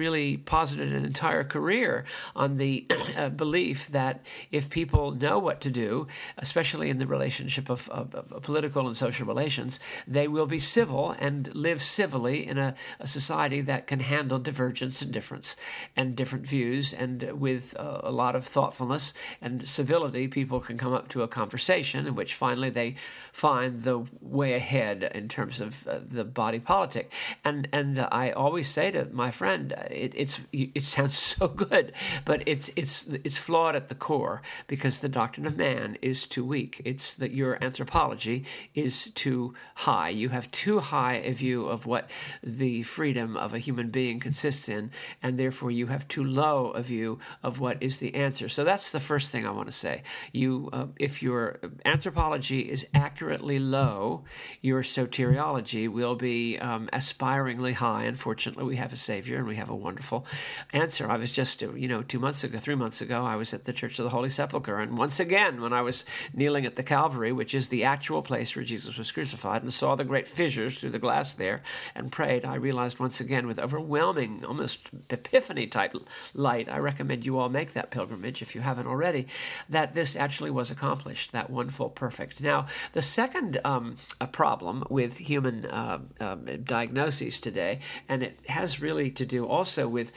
really 0.00 0.38
posited 0.38 0.92
an 0.94 1.04
entire 1.04 1.44
career 1.44 2.06
on 2.34 2.56
the 2.56 2.86
uh, 3.16 3.28
belief 3.28 3.88
that 3.88 4.24
if 4.50 4.70
people 4.70 5.12
know 5.12 5.38
what 5.38 5.60
to 5.60 5.70
do, 5.70 6.06
especially 6.38 6.88
in 6.88 6.98
the 6.98 7.06
relationship 7.06 7.68
of, 7.68 7.88
of, 7.90 8.14
of, 8.14 8.42
political 8.42 8.86
and 8.86 8.96
social 8.96 9.26
relations, 9.26 9.78
they 10.08 10.26
will 10.26 10.46
be 10.46 10.58
civil 10.58 11.14
and 11.18 11.54
live 11.54 11.82
civilly 11.82 12.46
in 12.46 12.56
a, 12.56 12.74
a 12.98 13.06
society 13.06 13.60
that 13.60 13.86
can 13.86 14.00
handle 14.00 14.38
divergence 14.38 15.02
and 15.02 15.12
difference 15.12 15.54
and 15.94 16.16
different 16.16 16.46
views. 16.46 16.94
And 16.94 17.16
with 17.38 17.76
uh, 17.78 18.00
a 18.02 18.10
lot 18.10 18.34
of 18.34 18.46
thoughtfulness 18.46 19.12
and 19.42 19.68
civility, 19.68 20.28
people 20.28 20.60
can 20.60 20.78
come 20.78 20.94
up 20.94 21.08
to 21.10 21.22
a 21.22 21.28
conversation 21.28 22.06
in 22.06 22.14
which 22.14 22.34
finally 22.34 22.70
they 22.70 22.96
find 23.32 23.82
the 23.82 24.06
way 24.22 24.54
ahead 24.54 25.10
in 25.14 25.28
terms 25.28 25.60
of 25.60 25.86
uh, 25.86 26.00
the 26.16 26.24
body 26.24 26.58
politic. 26.58 27.12
And 27.44 27.68
and 27.72 27.98
uh, 27.98 28.08
I 28.10 28.30
always 28.30 28.68
say 28.68 28.90
to 28.92 29.04
my 29.12 29.30
friend, 29.30 29.74
it, 29.92 30.12
it's 30.14 30.40
it 30.52 30.84
sounds 30.84 31.18
so 31.30 31.48
good, 31.48 31.92
but 32.24 32.42
it's 32.46 32.70
it's 32.76 33.06
it's 33.24 33.38
flawed 33.38 33.76
at 33.76 33.88
the 33.88 33.94
core 33.94 34.42
because 34.66 35.00
the 35.00 35.08
doctrine 35.08 35.46
of 35.46 35.56
man 35.56 35.96
is 36.02 36.26
too 36.26 36.44
weak. 36.44 36.80
It's 36.84 37.14
that 37.14 37.32
your 37.32 37.62
anthropology 37.62 38.44
is 38.74 39.10
too 39.10 39.54
high. 39.74 40.10
You 40.10 40.28
have 40.30 40.50
too 40.50 40.80
high 40.80 41.14
a 41.14 41.32
view 41.32 41.66
of 41.66 41.86
what 41.86 42.10
the 42.42 42.82
freedom 42.82 43.36
of 43.36 43.54
a 43.54 43.58
human 43.58 43.90
being 43.90 44.20
consists 44.20 44.68
in, 44.68 44.90
and 45.22 45.38
therefore 45.38 45.70
you 45.70 45.86
have 45.86 46.08
too 46.08 46.24
low 46.24 46.70
a 46.70 46.82
view 46.82 47.18
of 47.42 47.60
what 47.60 47.82
is 47.82 47.98
the 47.98 48.14
answer. 48.14 48.48
So 48.48 48.64
that's 48.64 48.92
the 48.92 49.00
first 49.00 49.30
thing 49.30 49.46
I 49.46 49.50
want 49.50 49.68
to 49.68 49.72
say. 49.72 50.02
You, 50.32 50.68
uh, 50.72 50.86
if 50.98 51.22
your 51.22 51.60
anthropology 51.84 52.60
is 52.60 52.86
accurately 52.94 53.58
low, 53.58 54.24
your 54.60 54.82
soteriology 54.82 55.88
will 55.88 56.14
be 56.14 56.58
um, 56.58 56.88
aspiringly 56.92 57.72
high. 57.72 58.04
Unfortunately, 58.04 58.64
we 58.64 58.76
have 58.76 58.92
a 58.92 58.96
Savior 58.96 59.38
and 59.38 59.46
we 59.46 59.56
have 59.56 59.69
a 59.70 59.74
wonderful 59.76 60.26
answer. 60.72 61.10
I 61.10 61.16
was 61.16 61.32
just, 61.32 61.62
you 61.62 61.88
know, 61.88 62.02
two 62.02 62.18
months 62.18 62.44
ago, 62.44 62.58
three 62.58 62.74
months 62.74 63.00
ago, 63.00 63.24
I 63.24 63.36
was 63.36 63.54
at 63.54 63.64
the 63.64 63.72
Church 63.72 63.98
of 63.98 64.04
the 64.04 64.10
Holy 64.10 64.30
Sepulchre, 64.30 64.78
and 64.78 64.98
once 64.98 65.20
again, 65.20 65.60
when 65.60 65.72
I 65.72 65.82
was 65.82 66.04
kneeling 66.34 66.66
at 66.66 66.76
the 66.76 66.82
Calvary, 66.82 67.32
which 67.32 67.54
is 67.54 67.68
the 67.68 67.84
actual 67.84 68.22
place 68.22 68.54
where 68.54 68.64
Jesus 68.64 68.98
was 68.98 69.12
crucified, 69.12 69.62
and 69.62 69.72
saw 69.72 69.94
the 69.94 70.04
great 70.04 70.28
fissures 70.28 70.78
through 70.78 70.90
the 70.90 70.98
glass 70.98 71.34
there, 71.34 71.62
and 71.94 72.12
prayed, 72.12 72.44
I 72.44 72.56
realized 72.56 72.98
once 72.98 73.20
again 73.20 73.46
with 73.46 73.58
overwhelming, 73.58 74.44
almost 74.44 74.90
epiphany 75.08 75.66
type 75.66 75.94
light. 76.34 76.68
I 76.68 76.78
recommend 76.78 77.26
you 77.26 77.38
all 77.38 77.48
make 77.48 77.72
that 77.72 77.90
pilgrimage 77.90 78.42
if 78.42 78.54
you 78.54 78.60
haven't 78.60 78.86
already. 78.86 79.26
That 79.68 79.94
this 79.94 80.16
actually 80.16 80.50
was 80.50 80.70
accomplished, 80.70 81.32
that 81.32 81.50
one 81.50 81.70
full 81.70 81.90
perfect. 81.90 82.40
Now, 82.40 82.66
the 82.92 83.02
second 83.02 83.60
um, 83.64 83.96
problem 84.32 84.84
with 84.90 85.16
human 85.18 85.66
uh, 85.66 86.00
um, 86.20 86.46
diagnoses 86.64 87.40
today, 87.40 87.80
and 88.08 88.22
it 88.22 88.38
has 88.48 88.80
really 88.80 89.10
to 89.12 89.26
do 89.26 89.46
also 89.60 89.86
with 89.86 90.12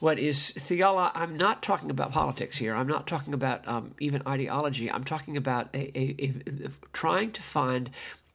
what 0.00 0.18
is 0.18 0.50
theology. 0.50 1.12
I'm 1.14 1.36
not 1.36 1.62
talking 1.62 1.90
about 1.90 2.10
politics 2.10 2.58
here. 2.58 2.74
I'm 2.74 2.88
not 2.88 3.06
talking 3.06 3.34
about 3.34 3.68
um, 3.68 3.94
even 4.00 4.20
ideology. 4.26 4.90
I'm 4.90 5.04
talking 5.04 5.36
about 5.36 5.68
a, 5.74 5.82
a, 5.96 6.04
a, 6.26 6.70
trying 6.92 7.30
to 7.32 7.42
find 7.42 7.90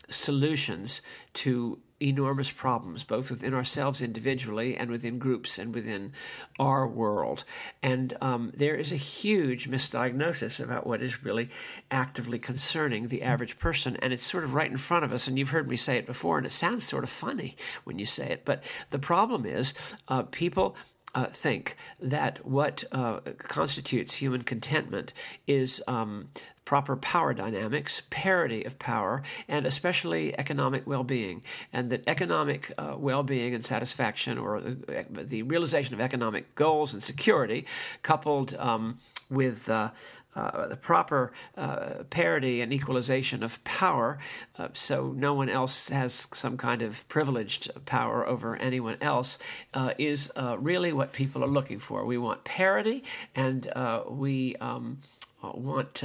solutions 0.09 1.01
to 1.43 1.79
enormous 2.01 2.51
problems, 2.51 3.03
both 3.03 3.29
within 3.29 3.53
ourselves 3.53 4.01
individually 4.01 4.75
and 4.75 4.91
within 4.91 5.17
groups 5.17 5.57
and 5.57 5.73
within 5.73 6.11
our 6.59 6.87
world. 6.87 7.45
And 7.81 8.15
um, 8.21 8.51
there 8.55 8.75
is 8.75 8.91
a 8.91 8.97
huge 8.97 9.69
misdiagnosis 9.69 10.59
about 10.59 10.85
what 10.85 11.01
is 11.01 11.23
really 11.23 11.49
actively 11.91 12.37
concerning 12.37 13.07
the 13.07 13.23
average 13.23 13.57
person. 13.59 13.95
And 13.97 14.11
it's 14.11 14.25
sort 14.25 14.43
of 14.43 14.53
right 14.53 14.69
in 14.69 14.77
front 14.77 15.05
of 15.05 15.13
us. 15.13 15.27
And 15.27 15.39
you've 15.39 15.49
heard 15.49 15.69
me 15.69 15.77
say 15.77 15.97
it 15.97 16.05
before, 16.05 16.37
and 16.37 16.45
it 16.45 16.51
sounds 16.51 16.83
sort 16.83 17.03
of 17.03 17.09
funny 17.09 17.55
when 17.85 17.97
you 17.97 18.05
say 18.05 18.29
it. 18.29 18.45
But 18.45 18.63
the 18.89 18.99
problem 18.99 19.45
is, 19.45 19.73
uh, 20.07 20.23
people 20.23 20.75
uh, 21.15 21.25
think 21.27 21.77
that 21.99 22.45
what 22.45 22.83
uh, 22.91 23.21
constitutes 23.37 24.15
human 24.15 24.43
contentment 24.43 25.13
is 25.47 25.81
um, 25.87 26.29
proper 26.65 26.97
power 26.97 27.33
dynamics, 27.33 28.01
parity 28.09 28.63
of 28.65 28.77
power, 28.79 29.23
and 29.47 29.65
especially 29.65 30.37
economic 30.37 30.85
well 30.85 31.03
being. 31.03 31.41
And 31.71 31.89
that 31.91 32.03
economic 32.07 32.73
uh, 32.77 32.95
well 32.97 33.23
being 33.23 33.55
and 33.55 33.63
satisfaction, 33.63 34.37
or 34.37 34.59
the, 34.59 35.05
the, 35.09 35.43
realization 35.43 35.93
of 35.93 36.01
economic 36.01 36.53
goals 36.55 36.93
and 36.93 37.01
security, 37.01 37.65
coupled 38.03 38.55
um, 38.55 38.97
with 39.29 39.69
uh, 39.69 39.91
uh, 40.35 40.67
the 40.67 40.75
proper 40.75 41.31
uh, 41.57 42.03
parity 42.09 42.61
and 42.61 42.73
equalization 42.73 43.43
of 43.43 43.63
power, 43.63 44.19
uh, 44.57 44.67
so 44.73 45.13
no 45.15 45.33
one 45.33 45.49
else 45.49 45.89
has 45.89 46.27
some 46.33 46.57
kind 46.57 46.81
of 46.81 47.07
privileged 47.07 47.71
power 47.85 48.27
over 48.27 48.55
anyone 48.57 48.97
else, 49.01 49.39
uh, 49.73 49.93
is 49.97 50.31
uh, 50.35 50.57
really 50.59 50.91
what 50.91 51.13
people 51.13 51.43
are 51.43 51.47
looking 51.47 51.79
for. 51.79 52.05
We 52.05 52.17
want 52.17 52.43
parity, 52.43 53.03
and 53.35 53.71
we 54.09 54.55
um, 54.57 54.99
want 55.41 56.03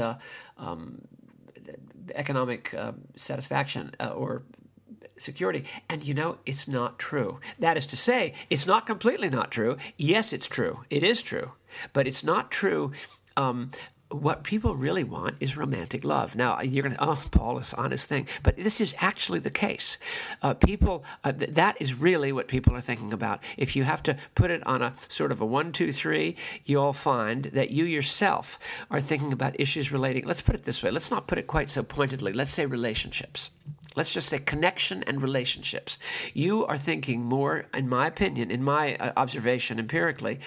um, 0.58 1.02
economic 2.14 2.74
satisfaction 3.16 3.92
or 4.00 4.42
security. 5.18 5.64
And 5.88 6.02
you 6.04 6.14
know, 6.14 6.38
it's 6.46 6.68
not 6.68 6.98
true. 6.98 7.40
That 7.58 7.76
is 7.76 7.86
to 7.88 7.96
say, 7.96 8.34
it's 8.48 8.66
not 8.66 8.86
completely 8.86 9.28
not 9.28 9.50
true. 9.50 9.76
Yes, 9.96 10.32
it's 10.32 10.48
true. 10.48 10.84
It 10.88 11.02
is 11.02 11.22
true. 11.22 11.52
But 11.92 12.06
it's 12.06 12.24
not 12.24 12.50
true 12.50 12.92
um, 13.36 13.70
what 14.10 14.42
people 14.42 14.74
really 14.74 15.04
want 15.04 15.36
is 15.40 15.56
romantic 15.56 16.04
love. 16.04 16.34
Now, 16.34 16.60
you're 16.60 16.82
going 16.82 16.96
to, 16.96 17.04
oh, 17.04 17.22
Paul 17.30 17.62
on 17.76 17.90
his 17.90 18.04
thing. 18.04 18.26
But 18.42 18.56
this 18.56 18.80
is 18.80 18.94
actually 18.98 19.38
the 19.38 19.50
case. 19.50 19.98
Uh, 20.42 20.54
people, 20.54 21.04
uh, 21.24 21.32
th- 21.32 21.52
that 21.52 21.76
is 21.80 21.94
really 21.94 22.32
what 22.32 22.48
people 22.48 22.74
are 22.74 22.80
thinking 22.80 23.12
about. 23.12 23.40
If 23.56 23.76
you 23.76 23.84
have 23.84 24.02
to 24.04 24.16
put 24.34 24.50
it 24.50 24.66
on 24.66 24.82
a 24.82 24.94
sort 25.08 25.32
of 25.32 25.40
a 25.40 25.46
one, 25.46 25.72
two, 25.72 25.92
three, 25.92 26.36
you'll 26.64 26.92
find 26.92 27.44
that 27.46 27.70
you 27.70 27.84
yourself 27.84 28.58
are 28.90 29.00
thinking 29.00 29.32
about 29.32 29.58
issues 29.60 29.92
relating, 29.92 30.26
let's 30.26 30.42
put 30.42 30.54
it 30.54 30.64
this 30.64 30.82
way, 30.82 30.90
let's 30.90 31.10
not 31.10 31.26
put 31.26 31.38
it 31.38 31.46
quite 31.46 31.70
so 31.70 31.82
pointedly, 31.82 32.32
let's 32.32 32.52
say 32.52 32.66
relationships 32.66 33.50
let's 33.96 34.12
just 34.12 34.28
say 34.28 34.38
connection 34.38 35.02
and 35.04 35.22
relationships. 35.22 35.98
You 36.34 36.64
are 36.66 36.78
thinking 36.78 37.24
more, 37.24 37.66
in 37.74 37.88
my 37.88 38.06
opinion, 38.06 38.50
in 38.50 38.62
my 38.62 38.96
uh, 38.96 39.12
observation 39.16 39.78
empirically, 39.78 40.40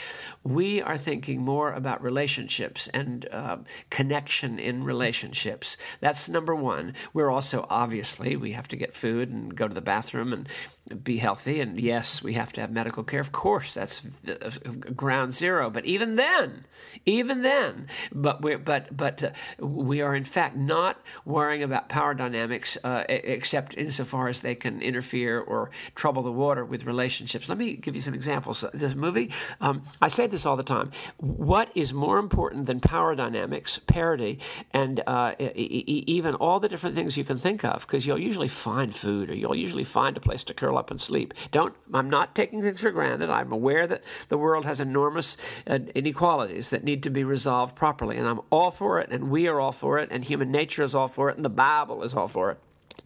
we 0.44 0.82
are 0.82 0.98
thinking 0.98 1.42
more 1.42 1.74
about 1.74 2.02
relationships 2.02 2.88
and 2.88 3.28
uh, 3.32 3.58
connection 3.90 4.60
in 4.60 4.84
relationships. 4.84 5.78
That's 6.00 6.30
number 6.30 6.56
one. 6.56 6.94
We're 7.14 7.32
also, 7.32 7.66
obviously, 7.70 8.36
we 8.36 8.54
have 8.54 8.68
to 8.70 8.76
get 8.76 8.94
food 8.94 9.30
and 9.30 9.56
go 9.56 9.68
to 9.68 9.74
the 9.74 9.82
bathroom 9.82 10.34
and 10.34 11.04
be 11.04 11.18
healthy. 11.18 11.60
And 11.60 11.80
yes, 11.80 12.24
we 12.24 12.34
have 12.34 12.54
to 12.54 12.62
have 12.62 12.72
medical 12.72 13.04
care. 13.04 13.20
Of 13.20 13.32
course, 13.32 13.74
that's 13.74 14.02
uh, 14.28 14.52
ground 14.96 15.34
zero. 15.34 15.70
But 15.70 15.86
even 15.86 16.16
then, 16.16 16.66
even 17.06 17.42
then, 17.42 17.88
but 18.14 18.42
we're, 18.42 18.58
but, 18.58 18.96
but 18.96 19.24
uh, 19.24 19.32
we 19.66 20.02
are 20.02 20.16
in 20.16 20.24
fact 20.24 20.56
not 20.56 21.00
worrying 21.26 21.64
about 21.64 21.90
power 21.90 22.14
dynamics. 22.14 22.78
Uh, 22.84 23.04
except 23.34 23.78
insofar 23.78 24.28
as 24.28 24.42
they 24.42 24.56
can 24.56 24.82
interfere 24.82 25.40
or 25.40 25.72
trouble 25.96 26.24
the 26.24 26.32
water 26.32 26.64
with 26.66 26.86
relationships. 26.86 27.50
Let 27.50 27.58
me 27.58 27.76
give 27.76 27.96
you 27.96 28.02
some 28.02 28.14
examples. 28.14 28.64
This 28.74 28.96
movie, 28.96 29.32
um, 29.62 29.84
I 30.02 30.08
say 30.08 30.28
this 30.28 30.46
all 30.46 30.56
the 30.56 30.64
time. 30.64 30.92
What 31.18 31.70
is 31.76 31.94
more 31.94 32.20
important 32.20 32.66
than 32.66 32.80
power 32.80 33.16
dynamics, 33.16 33.80
parity, 33.88 34.40
and 34.72 35.02
uh, 35.08 35.34
e- 35.40 36.04
even 36.08 36.36
all 36.36 36.60
the 36.60 36.70
different 36.70 36.96
things 36.96 37.18
you 37.18 37.24
can 37.24 37.38
think 37.38 37.64
of? 37.64 37.82
Because 37.82 38.06
you'll 38.06 38.20
usually 38.20 38.48
find 38.48 38.96
food 38.96 39.30
or 39.30 39.36
you'll 39.36 39.56
usually 39.56 39.84
find 39.84 40.16
a 40.18 40.20
place 40.20 40.44
to 40.46 40.54
curl 40.54 40.78
up 40.78 40.92
and 40.92 41.00
sleep. 41.00 41.34
Don't. 41.52 41.74
I'm 41.94 42.10
not 42.10 42.36
taking 42.36 42.62
things 42.62 42.80
for 42.80 42.92
granted. 42.92 43.30
I'm 43.30 43.52
aware 43.52 43.88
that 43.88 44.04
the 44.30 44.38
world 44.38 44.66
has 44.66 44.80
enormous 44.80 45.38
uh, 45.68 45.80
inequalities 45.96 46.70
that 46.70 46.84
need 46.84 47.04
to 47.04 47.10
be 47.10 47.24
resolved 47.24 47.76
properly, 47.76 48.18
and 48.18 48.28
I'm 48.28 48.42
all 48.50 48.72
for 48.72 49.00
it, 49.00 49.10
and 49.12 49.30
we 49.30 49.48
are 49.48 49.60
all 49.60 49.72
for 49.72 50.00
it, 50.00 50.10
and 50.12 50.24
human 50.24 50.52
nature 50.52 50.84
is 50.84 50.96
all 50.96 51.08
for 51.08 51.30
it, 51.30 51.36
and 51.36 51.46
the 51.46 51.50
Bible 51.50 52.04
is 52.04 52.14
all 52.14 52.28
for 52.28 52.52
it. 52.52 52.60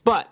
But 0.08 0.32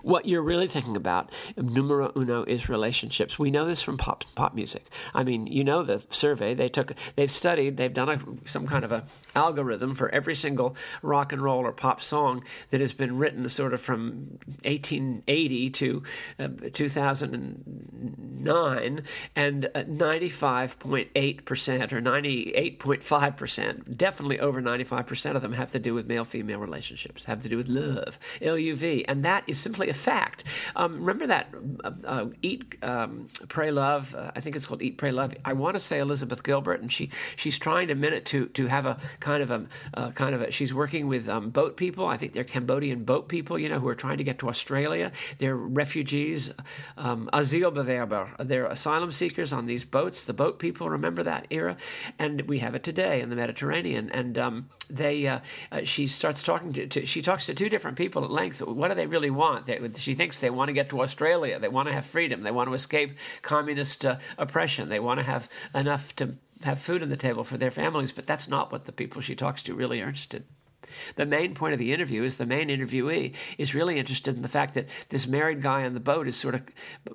what 0.00 0.24
you're 0.24 0.40
really 0.40 0.66
thinking 0.66 0.96
about, 0.96 1.28
numero 1.56 2.10
uno, 2.16 2.42
is 2.44 2.70
relationships. 2.70 3.38
We 3.38 3.50
know 3.50 3.66
this 3.66 3.82
from 3.82 3.98
pop 3.98 4.24
pop 4.34 4.54
music. 4.54 4.86
I 5.12 5.24
mean, 5.24 5.46
you 5.46 5.62
know 5.62 5.82
the 5.82 6.02
survey 6.08 6.54
they 6.54 6.70
took. 6.70 6.94
They've 7.16 7.30
studied. 7.30 7.76
They've 7.76 7.92
done 7.92 8.08
a, 8.08 8.18
some 8.48 8.66
kind 8.66 8.82
of 8.82 8.92
a 8.92 9.04
algorithm 9.34 9.94
for 9.94 10.08
every 10.08 10.34
single 10.34 10.74
rock 11.02 11.34
and 11.34 11.42
roll 11.42 11.66
or 11.66 11.72
pop 11.72 12.00
song 12.00 12.44
that 12.70 12.80
has 12.80 12.94
been 12.94 13.18
written, 13.18 13.46
sort 13.50 13.74
of 13.74 13.82
from 13.82 14.38
1880 14.64 15.70
to 15.70 16.02
uh, 16.38 16.48
2009, 16.72 19.02
and 19.36 19.70
95.8 19.74 21.44
percent 21.44 21.92
or 21.92 22.00
98.5 22.00 23.36
percent, 23.36 23.98
definitely 23.98 24.40
over 24.40 24.62
95 24.62 25.06
percent 25.06 25.36
of 25.36 25.42
them 25.42 25.52
have 25.52 25.72
to 25.72 25.78
do 25.78 25.92
with 25.92 26.06
male-female 26.06 26.58
relationships, 26.58 27.26
have 27.26 27.42
to 27.42 27.50
do 27.50 27.58
with 27.58 27.68
love, 27.68 28.18
L-U-V 28.40 28.89
and 28.90 29.24
that 29.24 29.44
is 29.46 29.58
simply 29.58 29.88
a 29.88 29.94
fact. 29.94 30.44
Um, 30.76 31.00
remember 31.00 31.26
that 31.28 31.54
uh, 31.84 31.92
uh, 32.04 32.26
Eat, 32.42 32.76
um, 32.82 33.26
Pray, 33.48 33.70
Love. 33.70 34.14
Uh, 34.14 34.30
I 34.34 34.40
think 34.40 34.56
it's 34.56 34.66
called 34.66 34.82
Eat, 34.82 34.98
Pray, 34.98 35.12
Love. 35.12 35.34
I 35.44 35.52
want 35.52 35.74
to 35.74 35.80
say 35.80 35.98
Elizabeth 35.98 36.42
Gilbert, 36.42 36.80
and 36.80 36.92
she 36.92 37.10
she's 37.36 37.58
trying 37.58 37.88
to 37.88 37.94
minute 37.94 38.24
to 38.26 38.46
to 38.46 38.66
have 38.66 38.86
a 38.86 38.98
kind 39.20 39.42
of 39.42 39.50
a 39.50 39.66
uh, 39.94 40.10
kind 40.12 40.34
of 40.34 40.42
a. 40.42 40.50
She's 40.50 40.74
working 40.74 41.06
with 41.06 41.28
um, 41.28 41.50
boat 41.50 41.76
people. 41.76 42.06
I 42.06 42.16
think 42.16 42.32
they're 42.32 42.44
Cambodian 42.44 43.04
boat 43.04 43.28
people. 43.28 43.58
You 43.58 43.68
know, 43.68 43.78
who 43.78 43.88
are 43.88 43.94
trying 43.94 44.18
to 44.18 44.24
get 44.24 44.38
to 44.40 44.48
Australia. 44.48 45.12
They're 45.38 45.56
refugees, 45.56 46.52
um, 46.96 47.28
Asylbewerber. 47.32 48.28
They're 48.38 48.66
asylum 48.66 49.12
seekers 49.12 49.52
on 49.52 49.66
these 49.66 49.84
boats. 49.84 50.22
The 50.22 50.32
boat 50.32 50.58
people 50.58 50.86
remember 50.88 51.22
that 51.22 51.46
era, 51.50 51.76
and 52.18 52.42
we 52.42 52.58
have 52.60 52.74
it 52.74 52.82
today 52.82 53.20
in 53.20 53.30
the 53.30 53.36
Mediterranean. 53.36 54.10
And 54.10 54.38
um, 54.38 54.68
they, 54.88 55.26
uh, 55.26 55.40
uh, 55.72 55.84
she 55.84 56.06
starts 56.06 56.42
talking 56.42 56.72
to, 56.74 56.86
to, 56.86 57.06
She 57.06 57.22
talks 57.22 57.46
to 57.46 57.54
two 57.54 57.68
different 57.68 57.96
people 57.96 58.24
at 58.24 58.30
length. 58.30 58.62
What 58.80 58.88
do 58.88 58.94
they 58.94 59.06
really 59.06 59.28
want? 59.28 59.66
They, 59.66 59.78
she 59.98 60.14
thinks 60.14 60.38
they 60.38 60.48
want 60.48 60.70
to 60.70 60.72
get 60.72 60.88
to 60.88 61.02
Australia. 61.02 61.58
They 61.58 61.68
want 61.68 61.88
to 61.88 61.92
have 61.92 62.06
freedom. 62.06 62.40
They 62.40 62.50
want 62.50 62.70
to 62.70 62.74
escape 62.74 63.18
communist 63.42 64.06
uh, 64.06 64.16
oppression. 64.38 64.88
They 64.88 65.00
want 65.00 65.20
to 65.20 65.24
have 65.24 65.50
enough 65.74 66.16
to 66.16 66.38
have 66.62 66.78
food 66.78 67.02
on 67.02 67.10
the 67.10 67.16
table 67.18 67.44
for 67.44 67.58
their 67.58 67.70
families. 67.70 68.10
But 68.10 68.26
that's 68.26 68.48
not 68.48 68.72
what 68.72 68.86
the 68.86 68.92
people 68.92 69.20
she 69.20 69.36
talks 69.36 69.62
to 69.64 69.74
really 69.74 70.00
are 70.00 70.06
interested. 70.06 70.44
The 71.16 71.26
main 71.26 71.54
point 71.54 71.72
of 71.72 71.78
the 71.78 71.92
interview 71.92 72.22
is 72.22 72.36
the 72.36 72.46
main 72.46 72.68
interviewee 72.68 73.34
is 73.58 73.74
really 73.74 73.98
interested 73.98 74.36
in 74.36 74.42
the 74.42 74.48
fact 74.48 74.74
that 74.74 74.88
this 75.08 75.26
married 75.26 75.62
guy 75.62 75.84
on 75.84 75.94
the 75.94 76.00
boat 76.00 76.26
is 76.26 76.36
sort 76.36 76.54
of, 76.54 76.62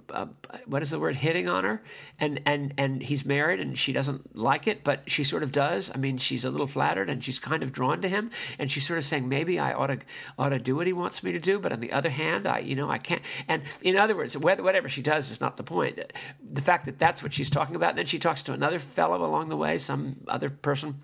uh, 0.10 0.28
what 0.66 0.82
is 0.82 0.92
the 0.92 1.00
word, 1.00 1.16
hitting 1.16 1.48
on 1.48 1.64
her, 1.64 1.82
and 2.20 2.42
and 2.46 2.74
and 2.78 3.02
he's 3.02 3.26
married 3.26 3.60
and 3.60 3.78
she 3.78 3.94
doesn't 3.94 4.36
like 4.36 4.68
it, 4.68 4.84
but 4.84 5.10
she 5.10 5.24
sort 5.24 5.44
of 5.44 5.52
does. 5.52 5.92
I 5.94 5.98
mean, 5.98 6.18
she's 6.18 6.46
a 6.46 6.52
little 6.52 6.68
flattered 6.68 7.10
and 7.10 7.24
she's 7.24 7.40
kind 7.40 7.64
of 7.64 7.72
drawn 7.72 8.02
to 8.02 8.10
him, 8.10 8.32
and 8.60 8.72
she's 8.72 8.86
sort 8.86 8.98
of 8.98 9.04
saying 9.04 9.28
maybe 9.28 9.60
I 9.60 9.74
ought 9.74 9.88
to 9.88 10.00
ought 10.38 10.50
to 10.50 10.60
do 10.60 10.76
what 10.76 10.88
he 10.88 10.94
wants 10.94 11.24
me 11.24 11.32
to 11.32 11.40
do, 11.40 11.60
but 11.60 11.72
on 11.72 11.80
the 11.80 11.92
other 11.92 12.10
hand, 12.10 12.48
I 12.48 12.60
you 12.60 12.76
know 12.76 12.90
I 12.90 12.98
can't. 12.98 13.22
And 13.48 13.64
in 13.82 13.98
other 13.98 14.16
words, 14.16 14.38
whatever 14.38 14.90
she 14.90 15.02
does 15.02 15.32
is 15.32 15.42
not 15.42 15.58
the 15.58 15.64
point. 15.64 16.00
The 16.44 16.62
fact 16.62 16.86
that 16.86 17.00
that's 17.00 17.24
what 17.24 17.34
she's 17.34 17.50
talking 17.50 17.76
about, 17.76 17.92
and 17.92 18.00
then 18.00 18.06
she 18.06 18.20
talks 18.20 18.44
to 18.44 18.54
another 18.54 18.80
fellow 18.80 19.26
along 19.26 19.50
the 19.50 19.58
way, 19.58 19.78
some 19.78 20.18
other 20.28 20.50
person 20.50 21.02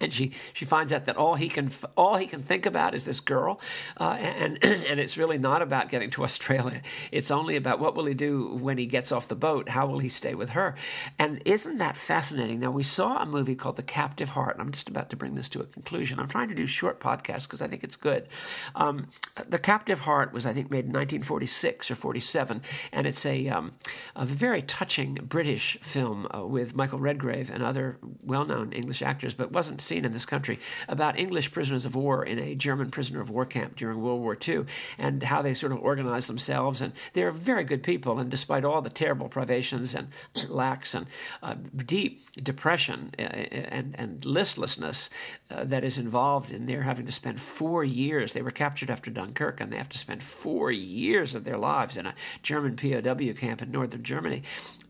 and 0.00 0.12
she 0.12 0.32
she 0.52 0.64
finds 0.64 0.92
out 0.92 1.06
that 1.06 1.16
all 1.16 1.34
he 1.34 1.48
can 1.48 1.70
all 1.96 2.16
he 2.16 2.26
can 2.26 2.42
think 2.42 2.66
about 2.66 2.94
is 2.94 3.04
this 3.04 3.20
girl, 3.20 3.60
uh, 3.98 4.16
and 4.18 4.58
and 4.64 5.00
it's 5.00 5.16
really 5.16 5.38
not 5.38 5.62
about 5.62 5.88
getting 5.88 6.10
to 6.10 6.24
Australia. 6.28 6.82
It's 7.12 7.30
only 7.30 7.56
about 7.56 7.80
what 7.80 7.94
will 7.94 8.06
he 8.06 8.14
do 8.14 8.48
when 8.54 8.78
he 8.78 8.86
gets 8.86 9.12
off 9.12 9.28
the 9.28 9.36
boat. 9.36 9.68
How 9.68 9.86
will 9.86 9.98
he 9.98 10.08
stay 10.08 10.34
with 10.34 10.50
her? 10.50 10.76
And 11.18 11.42
isn't 11.44 11.78
that 11.78 11.96
fascinating? 11.96 12.60
Now 12.60 12.70
we 12.70 12.82
saw 12.82 13.22
a 13.22 13.26
movie 13.26 13.54
called 13.54 13.76
The 13.76 13.82
Captive 13.82 14.30
Heart. 14.30 14.56
I'm 14.58 14.72
just 14.72 14.88
about 14.88 15.10
to 15.10 15.16
bring 15.16 15.34
this 15.34 15.48
to 15.50 15.60
a 15.60 15.64
conclusion. 15.64 16.18
I'm 16.18 16.28
trying 16.28 16.48
to 16.48 16.54
do 16.54 16.66
short 16.66 17.00
podcasts 17.00 17.44
because 17.44 17.62
I 17.62 17.68
think 17.68 17.84
it's 17.84 17.96
good. 17.96 18.28
Um, 18.74 19.08
the 19.48 19.58
Captive 19.58 20.00
Heart 20.00 20.32
was 20.32 20.46
I 20.46 20.52
think 20.52 20.70
made 20.70 20.84
in 20.84 20.92
1946 20.92 21.90
or 21.90 21.94
47, 21.94 22.62
and 22.92 23.06
it's 23.06 23.24
a 23.26 23.48
um, 23.48 23.72
a 24.14 24.24
very 24.24 24.62
touching 24.62 25.14
British 25.14 25.78
film 25.80 26.26
uh, 26.34 26.44
with 26.44 26.74
Michael 26.74 26.98
Redgrave 26.98 27.50
and 27.50 27.62
other 27.62 27.98
well-known 28.22 28.72
English 28.72 29.02
actors, 29.02 29.34
but 29.34 29.52
wasn't 29.52 29.80
seen 29.86 30.04
in 30.04 30.12
this 30.12 30.26
country 30.26 30.58
about 30.88 31.18
English 31.18 31.52
prisoners 31.52 31.86
of 31.86 31.94
war 31.94 32.24
in 32.24 32.38
a 32.38 32.54
German 32.54 32.90
prisoner 32.90 33.20
of 33.20 33.30
war 33.30 33.46
camp 33.46 33.76
during 33.76 34.00
World 34.00 34.20
War 34.20 34.36
II 34.46 34.64
and 34.98 35.22
how 35.22 35.42
they 35.42 35.54
sort 35.54 35.72
of 35.72 35.78
organized 35.80 36.28
themselves. 36.28 36.82
And 36.82 36.92
they're 37.12 37.30
very 37.30 37.64
good 37.64 37.82
people. 37.82 38.18
And 38.18 38.30
despite 38.30 38.64
all 38.64 38.82
the 38.82 38.90
terrible 38.90 39.28
privations 39.28 39.94
and 39.94 40.08
lacks 40.48 40.94
and 40.94 41.06
uh, 41.42 41.54
deep 41.84 42.20
depression 42.42 43.12
uh, 43.18 43.22
and, 43.22 43.94
and 43.98 44.24
listlessness 44.24 45.10
uh, 45.50 45.64
that 45.64 45.84
is 45.84 45.98
involved 45.98 46.50
in 46.50 46.66
their 46.66 46.82
having 46.82 47.06
to 47.06 47.12
spend 47.12 47.40
four 47.40 47.84
years, 47.84 48.32
they 48.32 48.42
were 48.42 48.50
captured 48.50 48.90
after 48.90 49.10
Dunkirk 49.10 49.60
and 49.60 49.72
they 49.72 49.76
have 49.76 49.88
to 49.90 49.98
spend 49.98 50.22
four 50.22 50.70
years 50.70 51.34
of 51.34 51.44
their 51.44 51.58
lives 51.58 51.96
in 51.96 52.06
a 52.06 52.14
German 52.42 52.76
POW 52.76 53.32
camp 53.34 53.62
in 53.62 53.70
northern 53.70 54.02
Germany. 54.02 54.42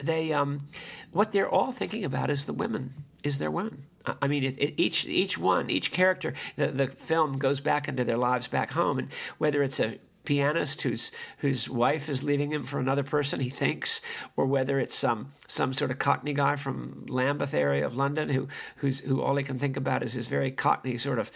They, 0.03 0.33
um, 0.33 0.61
what 1.13 1.33
they're 1.33 1.49
all 1.49 1.73
thinking 1.73 2.05
about 2.05 2.31
is 2.31 2.45
the 2.45 2.53
women, 2.53 2.95
is 3.23 3.39
their 3.39 3.51
women. 3.51 3.85
I 4.23 4.29
mean, 4.29 4.45
it, 4.45 4.59
it, 4.59 4.75
each 4.77 5.07
each 5.07 5.39
one, 5.39 5.71
each 5.71 5.91
character, 5.91 6.35
the, 6.57 6.69
the 6.69 6.87
film 6.87 7.39
goes 7.39 7.61
back 7.61 7.89
into 7.89 8.05
their 8.05 8.17
lives 8.17 8.49
back 8.49 8.73
home, 8.73 8.99
and 8.99 9.09
whether 9.39 9.63
it's 9.63 9.81
a 9.81 9.99
pianist 10.27 10.83
whose 10.83 11.13
whose 11.39 11.69
wife 11.69 12.09
is 12.09 12.23
leaving 12.23 12.53
him 12.53 12.63
for 12.63 12.79
another 12.79 13.03
person 13.03 13.41
he 13.41 13.51
thinks, 13.51 14.03
or 14.37 14.45
whether 14.45 14.79
it's 14.79 14.95
some 14.95 15.33
some 15.49 15.73
sort 15.73 15.91
of 15.91 15.99
Cockney 15.99 16.35
guy 16.35 16.57
from 16.57 17.07
Lambeth 17.09 17.55
area 17.55 17.87
of 17.87 17.97
London 17.97 18.29
who 18.29 18.49
who's 18.77 19.01
who 19.01 19.23
all 19.23 19.37
he 19.37 19.45
can 19.45 19.59
think 19.59 19.77
about 19.77 20.03
is 20.03 20.13
his 20.13 20.27
very 20.27 20.51
Cockney 20.51 20.99
sort 20.99 21.19
of 21.19 21.31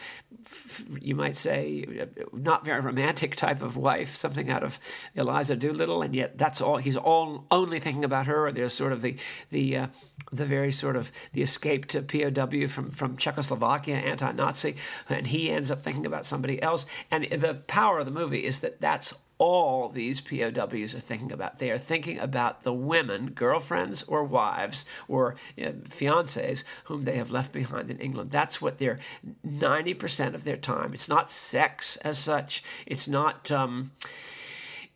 you 1.00 1.14
might 1.14 1.37
say 1.37 2.07
not 2.33 2.64
very 2.64 2.81
romantic 2.81 3.37
type 3.37 3.62
of 3.62 3.76
wife, 3.76 4.14
something 4.14 4.50
out 4.50 4.62
of 4.62 4.79
Eliza 5.14 5.57
Doolittle, 5.57 6.03
and 6.03 6.14
yet 6.14 6.38
that's 6.38 6.61
all 6.61 6.79
he's 6.79 6.96
all 6.96 7.46
only 7.50 7.81
thinking 7.81 8.05
about 8.05 8.26
her. 8.26 8.46
Or 8.46 8.53
there's 8.53 8.72
sort 8.72 8.92
of 8.92 9.03
the 9.03 9.16
the 9.50 9.76
uh, 9.76 9.87
the 10.33 10.44
very 10.44 10.72
sort 10.72 10.96
of 10.96 11.11
the 11.33 11.42
escaped 11.42 11.94
POW 12.09 12.66
from 12.66 12.90
from 12.90 13.16
Czechoslovakia, 13.16 13.96
anti-Nazi, 13.96 14.76
and 15.09 15.26
he 15.26 15.50
ends 15.50 15.70
up 15.70 15.83
thinking 15.83 16.07
about 16.07 16.26
somebody 16.26 16.61
else. 16.62 16.87
And 17.11 17.24
the 17.24 17.55
power 17.66 17.98
of 17.98 18.07
the 18.07 18.12
movie 18.12 18.44
is 18.44 18.61
that 18.61 18.80
that's 18.81 19.14
all 19.40 19.88
these 19.88 20.21
POWs 20.21 20.95
are 20.95 21.01
thinking 21.01 21.33
about. 21.33 21.59
They 21.59 21.71
are 21.71 21.79
thinking 21.79 22.19
about 22.19 22.62
the 22.62 22.75
women, 22.75 23.31
girlfriends 23.31 24.03
or 24.03 24.23
wives 24.23 24.85
or 25.09 25.37
you 25.57 25.64
know, 25.64 25.73
fiancés, 25.88 26.62
whom 26.85 27.05
they 27.05 27.16
have 27.16 27.31
left 27.31 27.51
behind 27.51 27.90
in 27.90 27.99
England. 28.01 28.31
That's 28.31 28.61
what 28.61 28.79
they're 28.79 28.99
90% 29.47 30.35
of 30.35 30.45
their 30.45 30.59
time. 30.59 30.93
It's 30.93 31.09
not 31.09 31.31
sex 31.31 31.97
as 31.99 32.19
such. 32.19 32.62
It's 32.87 33.09
not. 33.09 33.51
Um, 33.51 33.93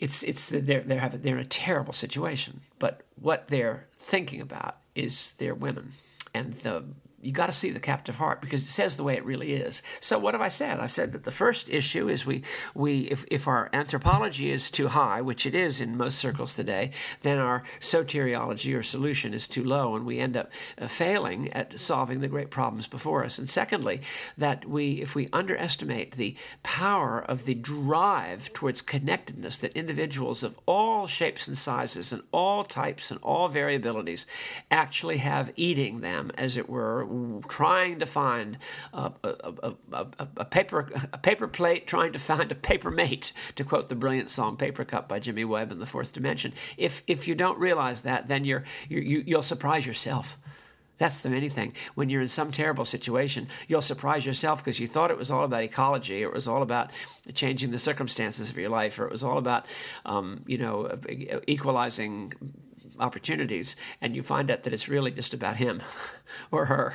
it's 0.01 0.23
it's 0.25 0.49
they're 0.51 0.83
they're 0.83 1.01
having 1.01 1.23
they're 1.23 1.37
in 1.37 1.41
a 1.41 1.47
terrible 1.47 1.95
situation, 1.95 2.61
but 2.79 3.03
what 3.19 3.49
they're 3.49 3.87
thinking 3.97 4.41
about 4.41 4.77
is 4.95 5.33
their 5.39 5.55
women 5.55 5.93
and 6.35 6.53
the 6.55 6.85
you 7.25 7.33
got 7.33 7.47
to 7.47 7.53
see 7.53 7.71
the 7.71 7.81
captive 7.81 8.17
heart 8.17 8.41
because 8.41 8.63
it 8.63 8.71
says 8.71 8.97
the 8.97 9.05
way 9.05 9.17
it 9.17 9.25
really 9.25 9.55
is. 9.55 9.83
So 10.01 10.19
what 10.19 10.35
have 10.35 10.41
I 10.41 10.49
said? 10.49 10.79
I've 10.79 10.93
said 10.93 11.13
that 11.13 11.25
the 11.25 11.31
first 11.31 11.69
issue 11.71 12.09
is 12.09 12.27
we 12.27 12.43
we 12.75 13.03
if, 13.03 13.25
if 13.31 13.49
our 13.49 13.71
anthropology 13.73 14.51
is 14.51 14.71
too 14.71 14.89
high, 14.89 15.21
which 15.21 15.47
it 15.47 15.55
is 15.55 15.81
in 15.81 15.97
most 15.97 16.19
circles 16.19 16.55
today, 16.55 16.91
then 17.23 17.39
our 17.39 17.63
soteriology 17.81 18.77
or 18.77 18.83
solution 18.83 19.33
is 19.33 19.49
too 19.49 19.65
low, 19.65 19.97
and 19.97 20.05
we 20.05 20.19
end 20.19 20.37
up 20.37 20.51
uh, 20.79 20.87
failing 20.87 21.53
at 21.53 21.79
solving 21.81 22.21
the 22.21 22.29
great 22.29 22.51
problems 22.51 22.87
before 22.87 23.25
us. 23.25 23.39
And 23.39 23.49
secondly, 23.49 24.03
that 24.37 24.69
we 24.69 25.01
if 25.01 25.15
we 25.15 25.29
underestimate 25.33 26.13
the 26.13 26.37
power 26.63 27.21
of 27.21 27.45
the 27.45 27.55
drive 27.55 28.53
towards 28.53 28.83
connectedness 28.83 29.57
that 29.59 29.77
individuals 29.77 30.43
of 30.43 30.59
all 30.67 31.07
shapes 31.07 31.49
and 31.49 31.57
sizes 31.57 32.13
and 32.13 32.23
all 32.33 32.65
types 32.65 33.11
and 33.11 33.21
all 33.23 33.49
variabilities 33.49 34.27
actually 34.71 35.19
have 35.19 35.53
eating 35.57 36.01
them, 36.01 36.31
as 36.37 36.57
it 36.57 36.69
were 36.69 37.05
trying 37.49 38.01
to 38.01 38.07
find 38.07 38.59
a, 38.93 39.13
a, 39.23 39.75
a, 39.93 40.07
a, 40.37 40.45
paper 40.45 40.91
a 41.13 41.19
paper 41.19 41.49
plate, 41.49 41.87
trying 41.87 42.13
to 42.13 42.19
find 42.19 42.51
a 42.53 42.55
paper 42.55 42.91
mate, 42.91 43.33
to 43.57 43.65
quote 43.65 43.89
the 43.89 43.95
brilliant 43.95 44.31
song 44.31 44.57
"Paper 44.57 44.85
Cup" 44.85 45.09
by 45.09 45.19
Jimmy 45.19 45.45
Webb 45.45 45.73
in 45.73 45.79
the 45.79 45.87
Fourth 45.87 46.13
Dimension. 46.13 46.53
If 46.77 47.03
if 47.07 47.29
you 47.29 47.35
don't 47.35 47.59
realize 47.59 48.03
that, 48.03 48.27
then 48.29 48.45
you're, 48.45 48.65
you're 48.89 49.03
you, 49.03 49.25
you'll 49.27 49.43
surprise 49.43 49.87
yourself. 49.87 50.37
That's 50.97 51.21
the 51.21 51.31
main 51.31 51.51
thing. 51.51 51.75
When 51.97 52.09
you're 52.09 52.23
in 52.23 52.29
some 52.29 52.53
terrible 52.53 52.85
situation, 52.85 53.49
you'll 53.67 53.83
surprise 53.83 54.25
yourself 54.25 54.63
because 54.63 54.79
you 54.79 54.87
thought 54.87 55.11
it 55.11 55.19
was 55.19 55.31
all 55.31 55.45
about 55.45 55.65
ecology, 55.65 56.25
or 56.25 56.29
it 56.29 56.35
was 56.35 56.47
all 56.47 56.63
about 56.63 56.93
changing 57.35 57.73
the 57.73 57.79
circumstances 57.79 58.49
of 58.49 58.57
your 58.57 58.71
life, 58.71 58.99
or 58.99 59.05
it 59.05 59.11
was 59.11 59.25
all 59.25 59.39
about, 59.39 59.67
um, 60.07 60.45
you 60.47 60.59
know, 60.59 60.97
equalizing 61.49 62.33
opportunities, 62.99 63.77
and 64.01 64.15
you 64.15 64.23
find 64.23 64.51
out 64.51 64.63
that 64.65 64.73
it's 64.73 64.89
really 64.89 65.11
just 65.11 65.35
about 65.35 65.57
him 65.57 65.83
or 66.51 66.67
her 66.67 66.95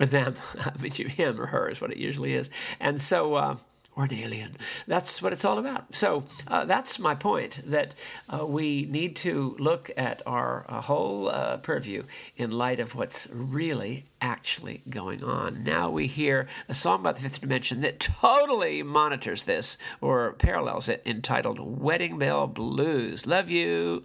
or 0.00 0.06
them. 0.06 0.34
I 0.58 0.72
mean, 0.80 0.92
him 0.92 1.40
or 1.40 1.46
her 1.46 1.68
is 1.68 1.80
what 1.80 1.90
it 1.90 1.98
usually 1.98 2.34
is. 2.34 2.50
And 2.80 3.00
so, 3.00 3.34
uh, 3.34 3.56
or 3.96 4.04
an 4.04 4.14
alien. 4.14 4.56
That's 4.86 5.22
what 5.22 5.32
it's 5.32 5.44
all 5.44 5.58
about. 5.58 5.94
So 5.94 6.24
uh, 6.46 6.66
that's 6.66 6.98
my 6.98 7.14
point 7.14 7.60
that 7.64 7.94
uh, 8.28 8.46
we 8.46 8.84
need 8.84 9.16
to 9.16 9.56
look 9.58 9.90
at 9.96 10.20
our 10.26 10.66
uh, 10.68 10.82
whole 10.82 11.28
uh, 11.28 11.56
purview 11.56 12.02
in 12.36 12.50
light 12.50 12.78
of 12.78 12.94
what's 12.94 13.26
really 13.32 14.04
actually 14.20 14.82
going 14.90 15.24
on. 15.24 15.64
Now 15.64 15.90
we 15.90 16.06
hear 16.06 16.46
a 16.68 16.74
song 16.74 17.00
about 17.00 17.16
the 17.16 17.22
fifth 17.22 17.40
dimension 17.40 17.80
that 17.80 17.98
totally 17.98 18.82
monitors 18.82 19.44
this 19.44 19.78
or 20.02 20.34
parallels 20.34 20.90
it 20.90 21.02
entitled 21.06 21.58
Wedding 21.58 22.18
Bell 22.18 22.46
Blues. 22.46 23.26
Love 23.26 23.50
you. 23.50 24.04